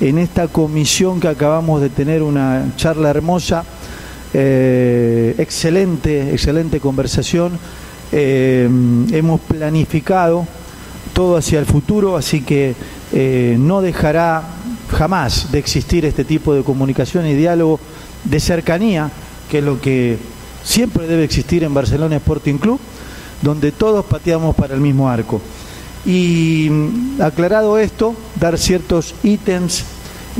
en 0.00 0.18
esta 0.18 0.48
comisión 0.48 1.20
que 1.20 1.28
acabamos 1.28 1.80
de 1.80 1.90
tener 1.90 2.22
una 2.22 2.72
charla 2.76 3.10
hermosa, 3.10 3.64
eh, 4.32 5.34
excelente, 5.38 6.32
excelente 6.32 6.80
conversación. 6.80 7.58
Eh, 8.12 8.68
hemos 9.12 9.40
planificado 9.40 10.46
todo 11.12 11.36
hacia 11.36 11.60
el 11.60 11.66
futuro, 11.66 12.16
así 12.16 12.42
que 12.42 12.74
eh, 13.12 13.56
no 13.58 13.80
dejará 13.80 14.42
jamás 14.90 15.52
de 15.52 15.58
existir 15.58 16.04
este 16.04 16.24
tipo 16.24 16.54
de 16.54 16.62
comunicación 16.62 17.26
y 17.26 17.34
diálogo 17.34 17.78
de 18.24 18.40
cercanía, 18.40 19.10
que 19.50 19.58
es 19.58 19.64
lo 19.64 19.80
que 19.80 20.18
siempre 20.64 21.06
debe 21.06 21.24
existir 21.24 21.62
en 21.62 21.72
Barcelona 21.72 22.16
Sporting 22.16 22.58
Club, 22.58 22.80
donde 23.42 23.70
todos 23.72 24.04
pateamos 24.04 24.56
para 24.56 24.74
el 24.74 24.80
mismo 24.80 25.08
arco. 25.08 25.40
Y 26.06 26.68
mm, 26.70 27.22
aclarado 27.22 27.78
esto, 27.78 28.14
dar 28.38 28.58
ciertos 28.58 29.14
ítems 29.22 29.84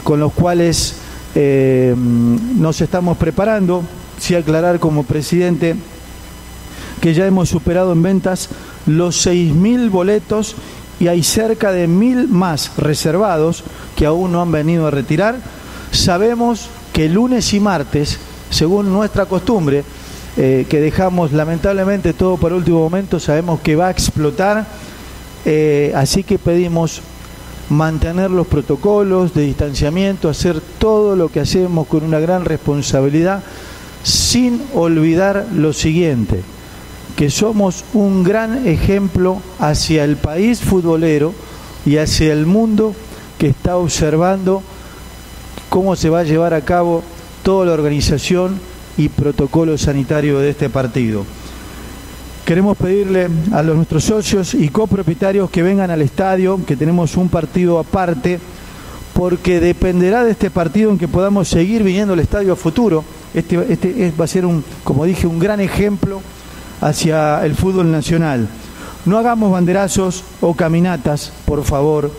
con 0.03 0.21
los 0.21 0.33
cuales 0.33 0.97
eh, 1.35 1.95
mm, 1.97 2.61
nos 2.61 2.81
estamos 2.81 3.17
preparando, 3.17 3.83
sí 4.19 4.35
aclarar 4.35 4.79
como 4.79 5.05
presidente 5.05 5.77
que 7.01 7.13
ya 7.13 7.27
hemos 7.27 7.49
superado 7.49 7.93
en 7.93 8.03
ventas 8.03 8.49
los 8.87 9.27
6.000 9.27 9.91
boletos 9.91 10.57
y 11.01 11.09
hay 11.09 11.23
cerca 11.23 11.73
de 11.73 11.89
1.000 11.89 12.29
más 12.29 12.73
reservados 12.77 13.65
que 13.97 14.07
aún 14.07 14.33
no 14.33 14.41
han 14.41 14.53
venido 14.53 14.87
a 14.87 14.91
retirar. 14.91 15.37
Sabemos 15.91 16.69
que 16.93 17.09
lunes 17.09 17.53
y 17.53 17.61
martes, 17.61 18.19
según 18.51 18.93
nuestra 18.93 19.27
costumbre, 19.27 19.85
eh, 20.37 20.67
que 20.69 20.81
dejamos 20.81 21.33
lamentablemente 21.33 22.13
todo 22.13 22.37
para 22.37 22.55
último 22.55 22.81
momento, 22.81 23.21
sabemos 23.21 23.61
que 23.61 23.77
va 23.77 23.89
a 23.89 23.91
explotar, 23.91 24.67
eh, 25.45 25.93
así 25.95 26.23
que 26.23 26.39
pedimos 26.39 27.03
mantener 27.71 28.31
los 28.31 28.47
protocolos 28.47 29.35
de 29.35 29.43
distanciamiento, 29.43 30.29
hacer 30.29 30.61
todo 30.79 31.17
lo 31.17 31.29
que 31.29 31.41
hacemos 31.41 31.87
con 31.87 32.05
una 32.05 32.21
gran 32.21 32.45
responsabilidad, 32.45 33.43
sin 34.03 34.63
olvidar 34.75 35.47
lo 35.55 35.73
siguiente, 35.73 36.43
que 37.17 37.31
somos 37.31 37.85
un 37.95 38.23
gran 38.23 38.67
ejemplo 38.67 39.41
hacia 39.59 40.05
el 40.05 40.17
país 40.17 40.61
futbolero 40.61 41.33
y 41.87 41.97
hacia 41.99 42.33
el 42.33 42.47
mundo 42.47 42.95
que 43.39 43.49
está 43.49 43.77
observando 43.77 44.63
cómo 45.69 45.97
se 45.97 46.11
va 46.11 46.21
a 46.21 46.25
llevar 46.25 46.55
a 46.55 46.63
cabo 46.63 47.03
toda 47.43 47.67
la 47.67 47.73
organización 47.73 48.61
y 48.97 49.09
protocolo 49.09 49.77
sanitario 49.77 50.39
de 50.39 50.51
este 50.51 50.71
partido. 50.71 51.25
Queremos 52.45 52.77
pedirle 52.77 53.31
a 53.53 53.63
nuestros 53.63 54.05
socios 54.05 54.53
y 54.53 54.69
copropietarios 54.69 55.49
que 55.49 55.63
vengan 55.63 55.91
al 55.91 56.03
estadio, 56.03 56.61
que 56.67 56.77
tenemos 56.77 57.17
un 57.17 57.31
partido 57.31 57.79
aparte, 57.79 58.39
porque 59.15 59.61
dependerá 59.61 60.25
de 60.25 60.33
este 60.33 60.51
partido 60.51 60.91
en 60.91 60.99
que 60.99 61.09
podamos 61.09 61.49
seguir 61.49 61.83
viniendo 61.83 62.13
al 62.13 62.21
estadio 62.21 62.53
a 62.53 62.57
futuro. 62.57 63.03
Este, 63.33 63.73
este 63.73 64.13
va 64.21 64.27
a 64.27 64.29
ser, 64.29 64.45
un, 64.45 64.63
como 64.85 65.07
dije, 65.07 65.27
un 65.27 65.39
gran 65.39 65.59
ejemplo 65.61 66.21
hacia 66.83 67.43
el 67.47 67.55
fútbol 67.55 67.91
nacional. 67.91 68.47
No 69.07 69.17
hagamos 69.17 69.51
banderazos 69.51 70.23
o 70.43 70.53
caminatas, 70.53 71.33
por 71.47 71.65
favor. 71.65 72.11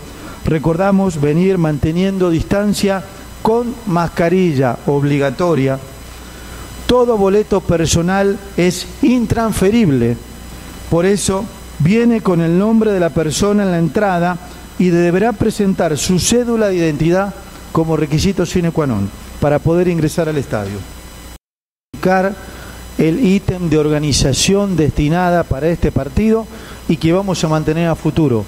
Recordamos 0.44 1.22
venir 1.22 1.60
manteniendo 1.60 2.32
distancia 2.32 3.04
con 3.44 3.76
mascarilla 3.86 4.78
obligatoria. 4.88 5.78
Todo 6.86 7.18
boleto 7.18 7.62
personal 7.62 8.38
es 8.58 8.88
intransferible. 9.02 10.18
Por 10.90 11.06
eso 11.06 11.46
viene 11.80 12.22
con 12.22 12.42
el 12.42 12.58
nombre 12.58 12.92
de 12.92 13.00
la 13.00 13.10
persona 13.10 13.64
en 13.64 13.72
la 13.72 13.80
entrada 13.80 14.38
y 14.78 14.90
deberá 14.90 15.34
presentar 15.34 15.98
su 15.98 16.20
cédula 16.20 16.68
de 16.68 16.76
identidad 16.76 17.34
como 17.72 17.98
requisito 17.98 18.46
sine 18.46 18.72
qua 18.72 18.86
non 18.86 19.10
para 19.42 19.60
poder 19.60 19.88
ingresar 19.88 20.30
al 20.30 20.38
estadio. 20.38 20.80
El 22.98 23.20
ítem 23.20 23.68
de 23.68 23.78
organización 23.78 24.78
destinada 24.78 25.44
para 25.44 25.68
este 25.68 25.92
partido 25.92 26.48
y 26.88 26.96
que 26.96 27.12
vamos 27.12 27.44
a 27.44 27.50
mantener 27.50 27.90
a 27.90 27.96
futuro. 27.96 28.46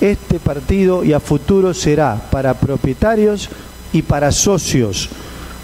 Este 0.00 0.38
partido 0.38 1.04
y 1.04 1.14
a 1.14 1.20
futuro 1.20 1.72
será 1.72 2.20
para 2.30 2.52
propietarios 2.52 3.48
y 3.92 4.02
para 4.02 4.30
socios, 4.30 5.08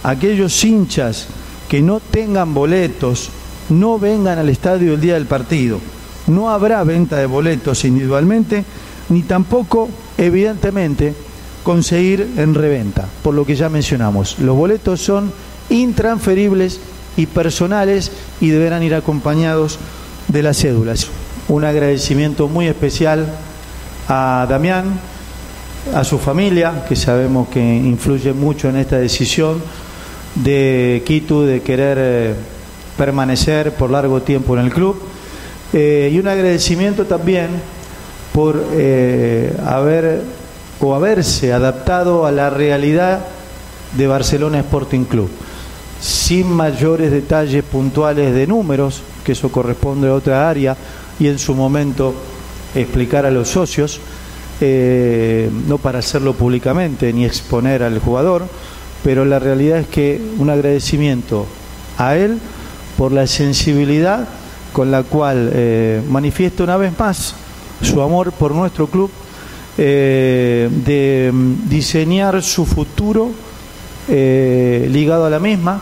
aquellos 0.03 0.64
hinchas 0.64 1.29
que 1.68 1.83
no 1.83 2.00
tengan 2.00 2.55
boletos, 2.55 3.31
no 3.68 3.98
vengan 3.98 4.38
al 4.38 4.48
estadio 4.48 4.94
el 4.94 5.00
día 5.00 5.14
del 5.14 5.27
partido. 5.27 5.81
No 6.27 6.50
habrá 6.50 6.83
venta 6.85 7.16
de 7.16 7.27
boletos 7.27 7.85
individualmente, 7.85 8.64
ni 9.09 9.22
tampoco, 9.22 9.88
evidentemente, 10.16 11.14
conseguir 11.62 12.35
en 12.37 12.55
reventa, 12.55 13.09
por 13.22 13.35
lo 13.35 13.44
que 13.44 13.57
ya 13.57 13.68
mencionamos. 13.68 14.38
Los 14.38 14.57
boletos 14.57 15.00
son 15.00 15.33
intransferibles 15.70 16.81
y 17.16 17.27
personales 17.27 18.12
y 18.40 18.48
deberán 18.48 18.83
ir 18.83 18.94
acompañados 18.94 19.79
de 20.29 20.42
las 20.42 20.59
cédulas. 20.59 21.09
Un 21.48 21.64
agradecimiento 21.64 22.48
muy 22.48 22.66
especial 22.66 23.27
a 24.09 24.46
Damián, 24.48 24.98
a 25.94 26.05
su 26.05 26.18
familia, 26.18 26.85
que 26.88 26.96
sabemos 26.96 27.48
que 27.48 27.61
influye 27.61 28.33
mucho 28.33 28.68
en 28.68 28.77
esta 28.77 28.98
decisión 28.98 29.62
de 30.34 31.02
Quito 31.06 31.44
de 31.44 31.62
querer 31.62 31.96
eh, 32.00 32.34
permanecer 32.96 33.72
por 33.74 33.90
largo 33.90 34.22
tiempo 34.22 34.56
en 34.56 34.64
el 34.64 34.72
club. 34.72 35.00
Eh, 35.72 36.10
y 36.12 36.18
un 36.18 36.28
agradecimiento 36.28 37.04
también 37.04 37.48
por 38.32 38.62
eh, 38.72 39.56
haber 39.64 40.22
o 40.80 40.94
haberse 40.94 41.52
adaptado 41.52 42.26
a 42.26 42.32
la 42.32 42.50
realidad 42.50 43.24
de 43.96 44.06
Barcelona 44.06 44.58
Sporting 44.58 45.04
Club, 45.04 45.30
sin 46.00 46.50
mayores 46.52 47.10
detalles 47.10 47.62
puntuales 47.62 48.34
de 48.34 48.46
números, 48.46 49.02
que 49.24 49.32
eso 49.32 49.50
corresponde 49.50 50.08
a 50.08 50.14
otra 50.14 50.48
área, 50.48 50.76
y 51.18 51.28
en 51.28 51.38
su 51.38 51.54
momento 51.54 52.12
explicar 52.74 53.24
a 53.24 53.30
los 53.30 53.48
socios, 53.48 54.00
no 54.60 55.78
para 55.78 56.00
hacerlo 56.00 56.34
públicamente 56.34 57.12
ni 57.12 57.24
exponer 57.24 57.82
al 57.82 58.00
jugador, 58.00 58.46
pero 59.04 59.24
la 59.24 59.38
realidad 59.38 59.78
es 59.78 59.86
que 59.86 60.20
un 60.38 60.50
agradecimiento 60.50 61.46
a 61.98 62.16
él 62.16 62.38
por 62.96 63.12
la 63.12 63.26
sensibilidad 63.26 64.26
con 64.72 64.90
la 64.90 65.04
cual 65.04 65.50
eh, 65.52 66.02
manifiesta 66.08 66.64
una 66.64 66.76
vez 66.76 66.98
más 66.98 67.34
su 67.82 68.00
amor 68.00 68.32
por 68.32 68.52
nuestro 68.52 68.86
club, 68.88 69.10
eh, 69.76 70.68
de 70.84 71.30
mm, 71.32 71.68
diseñar 71.68 72.42
su 72.42 72.64
futuro 72.64 73.30
ligado 74.08 75.24
a 75.24 75.30
la 75.30 75.38
misma. 75.38 75.80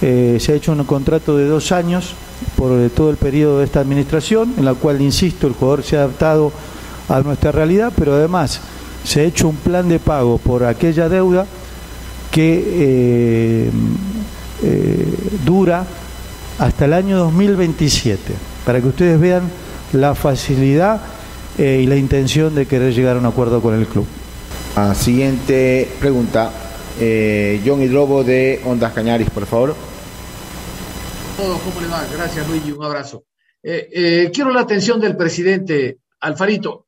se 0.00 0.52
ha 0.52 0.54
hecho 0.54 0.72
un 0.72 0.84
contrato 0.84 1.36
de 1.36 1.46
dos 1.46 1.72
años 1.72 2.14
por 2.56 2.90
todo 2.90 3.10
el 3.10 3.16
periodo 3.16 3.58
de 3.58 3.64
esta 3.64 3.80
administración, 3.80 4.54
en 4.56 4.64
la 4.64 4.74
cual, 4.74 5.00
insisto, 5.00 5.46
el 5.46 5.54
jugador 5.54 5.82
se 5.82 5.96
ha 5.96 6.00
adaptado 6.00 6.52
a 7.08 7.20
nuestra 7.22 7.52
realidad, 7.52 7.92
pero 7.96 8.14
además 8.14 8.60
se 9.04 9.20
ha 9.20 9.24
hecho 9.24 9.48
un 9.48 9.56
plan 9.56 9.88
de 9.88 9.98
pago 9.98 10.38
por 10.38 10.64
aquella 10.64 11.08
deuda 11.08 11.46
que 12.36 12.62
eh, 12.66 13.70
eh, 14.62 15.14
dura 15.46 15.86
hasta 16.58 16.84
el 16.84 16.92
año 16.92 17.16
2027, 17.16 18.34
para 18.66 18.78
que 18.82 18.88
ustedes 18.88 19.18
vean 19.18 19.50
la 19.94 20.14
facilidad 20.14 21.00
eh, 21.56 21.80
y 21.82 21.86
la 21.86 21.96
intención 21.96 22.54
de 22.54 22.66
querer 22.66 22.92
llegar 22.92 23.16
a 23.16 23.20
un 23.20 23.24
acuerdo 23.24 23.62
con 23.62 23.72
el 23.72 23.86
club. 23.86 24.04
Ah, 24.76 24.94
siguiente 24.94 25.88
pregunta, 25.98 26.52
John 27.64 27.80
Hidrobo 27.80 28.22
de 28.22 28.60
Ondas 28.66 28.92
Cañaris, 28.92 29.30
por 29.30 29.46
favor. 29.46 29.74
Todos, 31.38 31.58
¿cómo 31.62 31.80
le 31.80 31.86
va? 31.86 32.04
Gracias 32.14 32.46
Luigi, 32.46 32.70
un 32.70 32.84
abrazo. 32.84 33.24
quiero 33.62 34.50
la 34.50 34.60
atención 34.60 35.00
del 35.00 35.16
presidente 35.16 36.00
Alfarito. 36.20 36.84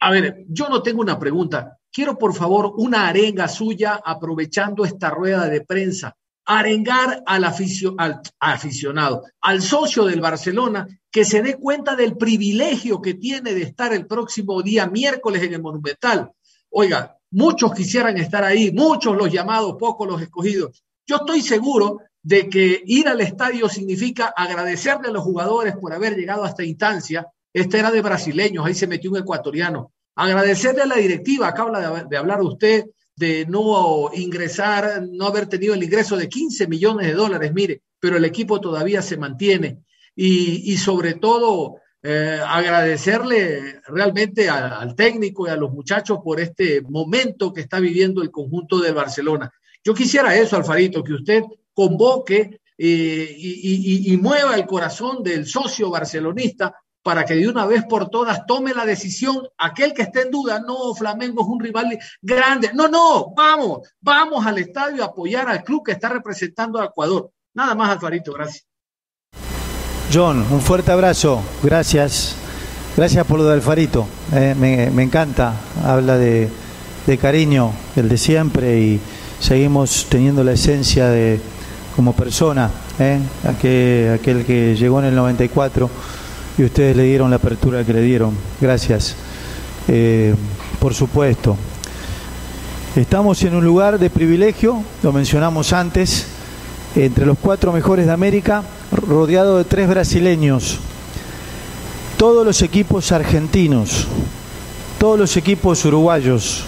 A 0.00 0.10
ver, 0.10 0.46
yo 0.48 0.70
no 0.70 0.82
tengo 0.82 1.02
una 1.02 1.18
pregunta. 1.18 1.76
Quiero, 1.96 2.18
por 2.18 2.34
favor, 2.34 2.74
una 2.76 3.08
arenga 3.08 3.48
suya 3.48 3.98
aprovechando 4.04 4.84
esta 4.84 5.08
rueda 5.08 5.48
de 5.48 5.62
prensa. 5.62 6.14
Arengar 6.44 7.22
al, 7.24 7.42
al 7.42 8.22
aficionado, 8.38 9.22
al 9.40 9.62
socio 9.62 10.04
del 10.04 10.20
Barcelona, 10.20 10.86
que 11.10 11.24
se 11.24 11.40
dé 11.40 11.54
cuenta 11.54 11.96
del 11.96 12.18
privilegio 12.18 13.00
que 13.00 13.14
tiene 13.14 13.54
de 13.54 13.62
estar 13.62 13.94
el 13.94 14.06
próximo 14.06 14.60
día 14.60 14.86
miércoles 14.86 15.42
en 15.42 15.54
el 15.54 15.62
Monumental. 15.62 16.32
Oiga, 16.68 17.16
muchos 17.30 17.72
quisieran 17.72 18.18
estar 18.18 18.44
ahí, 18.44 18.72
muchos 18.72 19.16
los 19.16 19.32
llamados, 19.32 19.76
pocos 19.78 20.06
los 20.06 20.20
escogidos. 20.20 20.84
Yo 21.06 21.16
estoy 21.16 21.40
seguro 21.40 22.00
de 22.22 22.50
que 22.50 22.82
ir 22.84 23.08
al 23.08 23.22
estadio 23.22 23.70
significa 23.70 24.34
agradecerle 24.36 25.08
a 25.08 25.12
los 25.12 25.24
jugadores 25.24 25.74
por 25.78 25.94
haber 25.94 26.14
llegado 26.14 26.44
a 26.44 26.50
esta 26.50 26.62
instancia, 26.62 27.26
este 27.54 27.78
era 27.78 27.90
de 27.90 28.02
brasileños, 28.02 28.66
ahí 28.66 28.74
se 28.74 28.86
metió 28.86 29.10
un 29.10 29.16
ecuatoriano. 29.16 29.92
Agradecerle 30.16 30.82
a 30.82 30.86
la 30.86 30.96
directiva, 30.96 31.48
acaba 31.48 32.04
de, 32.04 32.16
hablar 32.16 32.40
usted 32.42 32.86
de 33.14 33.46
no 33.46 34.10
ingresar, 34.14 35.02
no 35.10 35.26
haber 35.26 35.46
tenido 35.46 35.74
el 35.74 35.82
ingreso 35.82 36.16
de 36.16 36.28
15 36.28 36.66
millones 36.66 37.06
de 37.06 37.14
dólares, 37.14 37.52
mire, 37.54 37.82
pero 38.00 38.16
el 38.16 38.24
equipo 38.24 38.60
todavía 38.60 39.02
se 39.02 39.16
mantiene. 39.16 39.78
Y, 40.14 40.76
sobre 40.78 41.14
todo, 41.14 41.76
eh, 42.02 42.40
agradecerle 42.46 43.80
realmente 43.86 44.48
al 44.48 44.94
técnico 44.94 45.46
y 45.46 45.50
a 45.50 45.56
los 45.56 45.70
muchachos 45.72 46.20
por 46.24 46.40
este 46.40 46.80
momento 46.80 47.52
que 47.52 47.60
está 47.60 47.78
viviendo 47.78 48.22
el 48.22 48.30
conjunto 48.30 48.80
del 48.80 48.94
Barcelona. 48.94 49.52
Yo 49.84 49.92
quisiera 49.94 50.34
eso, 50.34 50.56
Alfarito, 50.56 51.04
que 51.04 51.12
usted 51.12 51.42
convoque 51.74 52.60
eh, 52.78 53.34
y, 53.38 54.16
mueva 54.16 54.54
el 54.54 54.66
corazón 54.66 55.22
del 55.22 55.46
socio 55.46 55.90
barcelonista 55.90 56.74
para 57.06 57.24
que 57.24 57.34
de 57.34 57.48
una 57.48 57.66
vez 57.66 57.84
por 57.84 58.10
todas 58.10 58.44
tome 58.46 58.74
la 58.74 58.84
decisión, 58.84 59.46
aquel 59.58 59.94
que 59.94 60.02
esté 60.02 60.22
en 60.22 60.32
duda, 60.32 60.58
no, 60.58 60.92
Flamengo 60.92 61.42
es 61.42 61.46
un 61.46 61.60
rival 61.60 61.96
grande, 62.20 62.72
no, 62.74 62.88
no, 62.88 63.32
vamos, 63.32 63.88
vamos 64.00 64.44
al 64.44 64.58
estadio 64.58 65.04
a 65.04 65.06
apoyar 65.06 65.48
al 65.48 65.62
club 65.62 65.84
que 65.86 65.92
está 65.92 66.08
representando 66.08 66.80
a 66.80 66.86
Ecuador. 66.86 67.30
Nada 67.54 67.76
más, 67.76 67.90
Alfarito, 67.90 68.32
gracias. 68.32 68.66
John, 70.12 70.44
un 70.50 70.60
fuerte 70.60 70.90
abrazo, 70.90 71.40
gracias, 71.62 72.34
gracias 72.96 73.24
por 73.24 73.38
lo 73.38 73.44
de 73.44 73.54
Alfarito, 73.54 74.08
eh, 74.32 74.56
me, 74.58 75.00
encanta, 75.00 75.54
habla 75.84 76.18
de, 76.18 76.50
de 77.06 77.18
cariño, 77.18 77.70
el 77.94 78.08
de 78.08 78.18
siempre 78.18 78.80
y 78.80 79.00
seguimos 79.38 80.08
teniendo 80.10 80.42
la 80.42 80.54
esencia 80.54 81.06
de 81.06 81.40
como 81.94 82.14
persona, 82.14 82.68
¿eh? 82.98 83.20
aquel, 83.44 84.14
aquel 84.14 84.44
que 84.44 84.74
llegó 84.74 84.98
en 84.98 85.04
el 85.04 85.14
94 85.14 85.88
y 86.58 86.64
ustedes 86.64 86.96
le 86.96 87.04
dieron 87.04 87.30
la 87.30 87.36
apertura 87.36 87.84
que 87.84 87.92
le 87.92 88.02
dieron. 88.02 88.34
Gracias. 88.60 89.16
Eh, 89.88 90.34
por 90.78 90.94
supuesto. 90.94 91.56
Estamos 92.94 93.42
en 93.42 93.54
un 93.54 93.64
lugar 93.64 93.98
de 93.98 94.08
privilegio, 94.08 94.82
lo 95.02 95.12
mencionamos 95.12 95.74
antes, 95.74 96.26
entre 96.94 97.26
los 97.26 97.36
cuatro 97.38 97.70
mejores 97.72 98.06
de 98.06 98.12
América, 98.12 98.62
rodeado 98.90 99.58
de 99.58 99.64
tres 99.64 99.86
brasileños. 99.88 100.78
Todos 102.16 102.46
los 102.46 102.62
equipos 102.62 103.12
argentinos, 103.12 104.06
todos 104.98 105.18
los 105.18 105.36
equipos 105.36 105.84
uruguayos, 105.84 106.64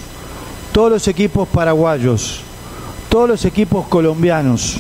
todos 0.73 0.93
los 0.93 1.09
equipos 1.09 1.49
paraguayos, 1.49 2.43
todos 3.09 3.27
los 3.27 3.47
equipos 3.47 3.87
colombianos, 3.87 4.77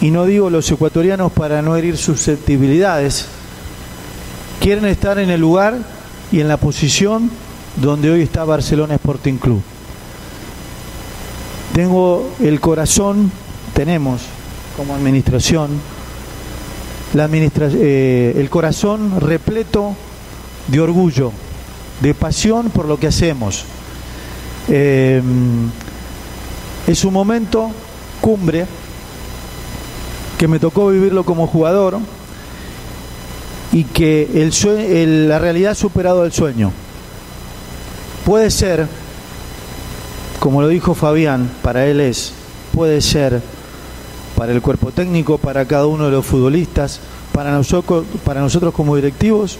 y 0.00 0.10
no 0.10 0.24
digo 0.24 0.48
los 0.48 0.70
ecuatorianos 0.70 1.32
para 1.32 1.60
no 1.60 1.76
herir 1.76 1.98
susceptibilidades, 1.98 3.26
quieren 4.60 4.84
estar 4.86 5.18
en 5.18 5.30
el 5.30 5.40
lugar 5.40 5.78
y 6.32 6.40
en 6.40 6.48
la 6.48 6.56
posición 6.56 7.30
donde 7.76 8.10
hoy 8.10 8.22
está 8.22 8.44
Barcelona 8.44 8.94
Sporting 8.94 9.34
Club. 9.34 9.62
Tengo 11.74 12.30
el 12.40 12.60
corazón, 12.60 13.30
tenemos 13.74 14.22
como 14.76 14.94
administración, 14.94 15.80
eh, 17.14 18.34
el 18.36 18.50
corazón 18.50 19.20
repleto 19.20 19.94
de 20.68 20.80
orgullo, 20.80 21.32
de 22.00 22.14
pasión 22.14 22.70
por 22.70 22.86
lo 22.86 22.98
que 22.98 23.08
hacemos. 23.08 23.64
Eh, 24.68 25.22
es 26.86 27.04
un 27.04 27.12
momento 27.12 27.70
cumbre 28.20 28.66
que 30.38 30.48
me 30.48 30.58
tocó 30.58 30.88
vivirlo 30.88 31.24
como 31.24 31.46
jugador 31.46 31.98
y 33.76 33.84
que 33.84 34.26
el, 34.32 35.28
la 35.28 35.38
realidad 35.38 35.72
ha 35.72 35.74
superado 35.74 36.24
el 36.24 36.32
sueño. 36.32 36.72
Puede 38.24 38.50
ser, 38.50 38.88
como 40.40 40.62
lo 40.62 40.68
dijo 40.68 40.94
Fabián, 40.94 41.50
para 41.60 41.84
él 41.84 42.00
es, 42.00 42.32
puede 42.72 43.02
ser 43.02 43.42
para 44.34 44.52
el 44.52 44.62
cuerpo 44.62 44.92
técnico, 44.92 45.36
para 45.36 45.66
cada 45.66 45.84
uno 45.84 46.06
de 46.06 46.12
los 46.12 46.24
futbolistas, 46.24 47.00
para 47.34 47.52
nosotros, 47.52 48.06
para 48.24 48.40
nosotros 48.40 48.72
como 48.72 48.96
directivos, 48.96 49.58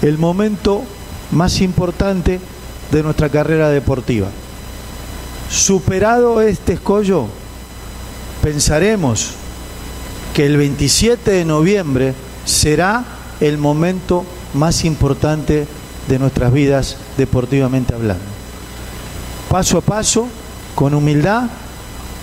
el 0.00 0.16
momento 0.16 0.80
más 1.30 1.60
importante 1.60 2.40
de 2.90 3.02
nuestra 3.02 3.28
carrera 3.28 3.68
deportiva. 3.68 4.28
Superado 5.50 6.40
este 6.40 6.72
escollo, 6.72 7.26
pensaremos 8.42 9.32
que 10.32 10.46
el 10.46 10.56
27 10.56 11.30
de 11.30 11.44
noviembre 11.44 12.14
será 12.46 13.17
el 13.40 13.58
momento 13.58 14.24
más 14.54 14.84
importante 14.84 15.66
de 16.08 16.18
nuestras 16.18 16.52
vidas 16.52 16.96
deportivamente 17.16 17.94
hablando. 17.94 18.24
Paso 19.48 19.78
a 19.78 19.80
paso, 19.80 20.28
con 20.74 20.94
humildad, 20.94 21.44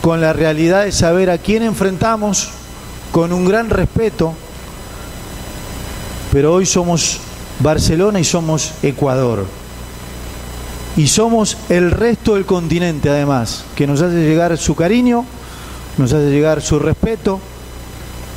con 0.01 0.21
la 0.21 0.33
realidad 0.33 0.85
de 0.85 0.91
saber 0.91 1.29
a 1.29 1.37
quién 1.37 1.63
enfrentamos, 1.63 2.51
con 3.11 3.33
un 3.33 3.45
gran 3.45 3.69
respeto, 3.69 4.33
pero 6.31 6.53
hoy 6.53 6.65
somos 6.65 7.19
Barcelona 7.59 8.19
y 8.19 8.23
somos 8.23 8.73
Ecuador. 8.83 9.45
Y 10.97 11.07
somos 11.07 11.57
el 11.69 11.91
resto 11.91 12.35
del 12.35 12.45
continente 12.45 13.09
además, 13.09 13.65
que 13.75 13.87
nos 13.87 14.01
hace 14.01 14.15
llegar 14.15 14.57
su 14.57 14.75
cariño, 14.75 15.25
nos 15.97 16.13
hace 16.13 16.29
llegar 16.29 16.61
su 16.61 16.79
respeto, 16.79 17.39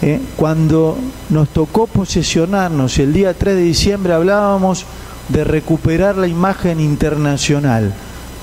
¿eh? 0.03 0.21
cuando 0.37 0.97
nos 1.31 1.49
tocó 1.49 1.87
posesionarnos 1.87 2.99
el 2.99 3.13
día 3.13 3.35
3 3.35 3.57
de 3.57 3.63
diciembre 3.63 4.13
hablábamos 4.13 4.85
de 5.29 5.45
recuperar 5.45 6.17
la 6.17 6.27
imagen 6.27 6.81
internacional 6.81 7.93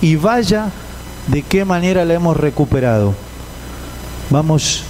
y 0.02 0.16
vaya 0.16 0.70
de 1.28 1.42
qué 1.42 1.66
manera 1.66 2.06
la 2.06 2.14
hemos 2.14 2.38
recuperado. 2.38 3.14
Vamos 4.30 4.84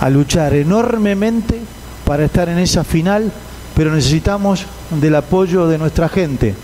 a 0.00 0.08
luchar 0.10 0.54
enormemente 0.54 1.60
para 2.04 2.24
estar 2.24 2.48
en 2.48 2.58
esa 2.58 2.84
final, 2.84 3.32
pero 3.74 3.92
necesitamos 3.94 4.66
del 5.00 5.16
apoyo 5.16 5.66
de 5.66 5.78
nuestra 5.78 6.08
gente. 6.08 6.54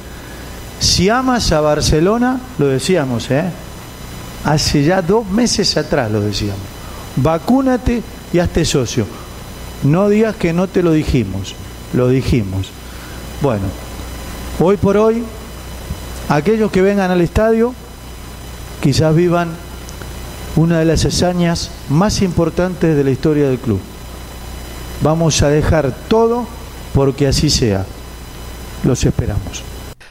Si 0.79 1.09
amas 1.09 1.53
a 1.53 1.61
Barcelona, 1.61 2.41
lo 2.59 2.69
decíamos, 2.69 3.31
¿eh? 3.31 3.45
hace 4.45 4.85
ya 4.85 5.03
dos 5.03 5.27
meses 5.27 5.77
atrás 5.77 6.11
lo 6.11 6.21
decíamos, 6.21 6.61
vacúnate 7.17 8.03
y 8.33 8.39
hazte 8.39 8.65
socio. 8.65 9.07
No 9.83 10.09
digas 10.09 10.37
que 10.37 10.53
no 10.53 10.69
te 10.69 10.83
lo 10.83 10.93
dijimos, 10.93 11.55
lo 11.93 12.09
dijimos. 12.09 12.71
Bueno, 13.43 13.65
hoy 14.59 14.77
por 14.77 14.97
hoy, 14.97 15.23
aquellos 16.29 16.71
que 16.71 16.83
vengan 16.83 17.11
al 17.11 17.21
estadio 17.21 17.75
quizás 18.81 19.15
vivan 19.15 19.51
una 20.57 20.79
de 20.79 20.87
las 20.87 21.05
hazañas 21.05 21.71
más 21.89 22.23
importantes 22.23 22.97
de 22.97 23.05
la 23.05 23.11
historia 23.11 23.49
del 23.49 23.59
club. 23.59 23.81
Vamos 25.03 25.43
a 25.43 25.49
dejar 25.49 25.93
todo 26.09 26.47
porque 26.95 27.27
así 27.27 27.51
sea. 27.51 27.85
Los 28.85 29.05
esperamos. 29.05 29.63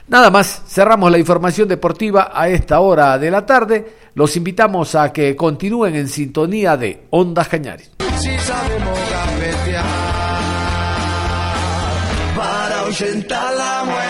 Nada 0.08 0.30
más, 0.30 0.62
cerramos 0.67 1.12
la 1.12 1.17
información 1.17 1.67
deportiva 1.67 2.32
a 2.34 2.47
esta 2.49 2.80
hora 2.80 3.17
de 3.17 3.32
la 3.32 3.45
tarde. 3.45 3.95
Los 4.13 4.38
invitamos 4.38 4.93
a 4.93 5.12
que 5.12 5.36
continúen 5.36 5.95
en 5.95 6.08
sintonía 6.08 6.78
de 6.78 7.06
Ondas 7.10 7.47
Cañares 7.47 7.95
si 8.17 8.38
sabemos 8.39 8.99
ahuyentar 12.95 13.53
la 13.55 13.84
muerte. 13.84 14.04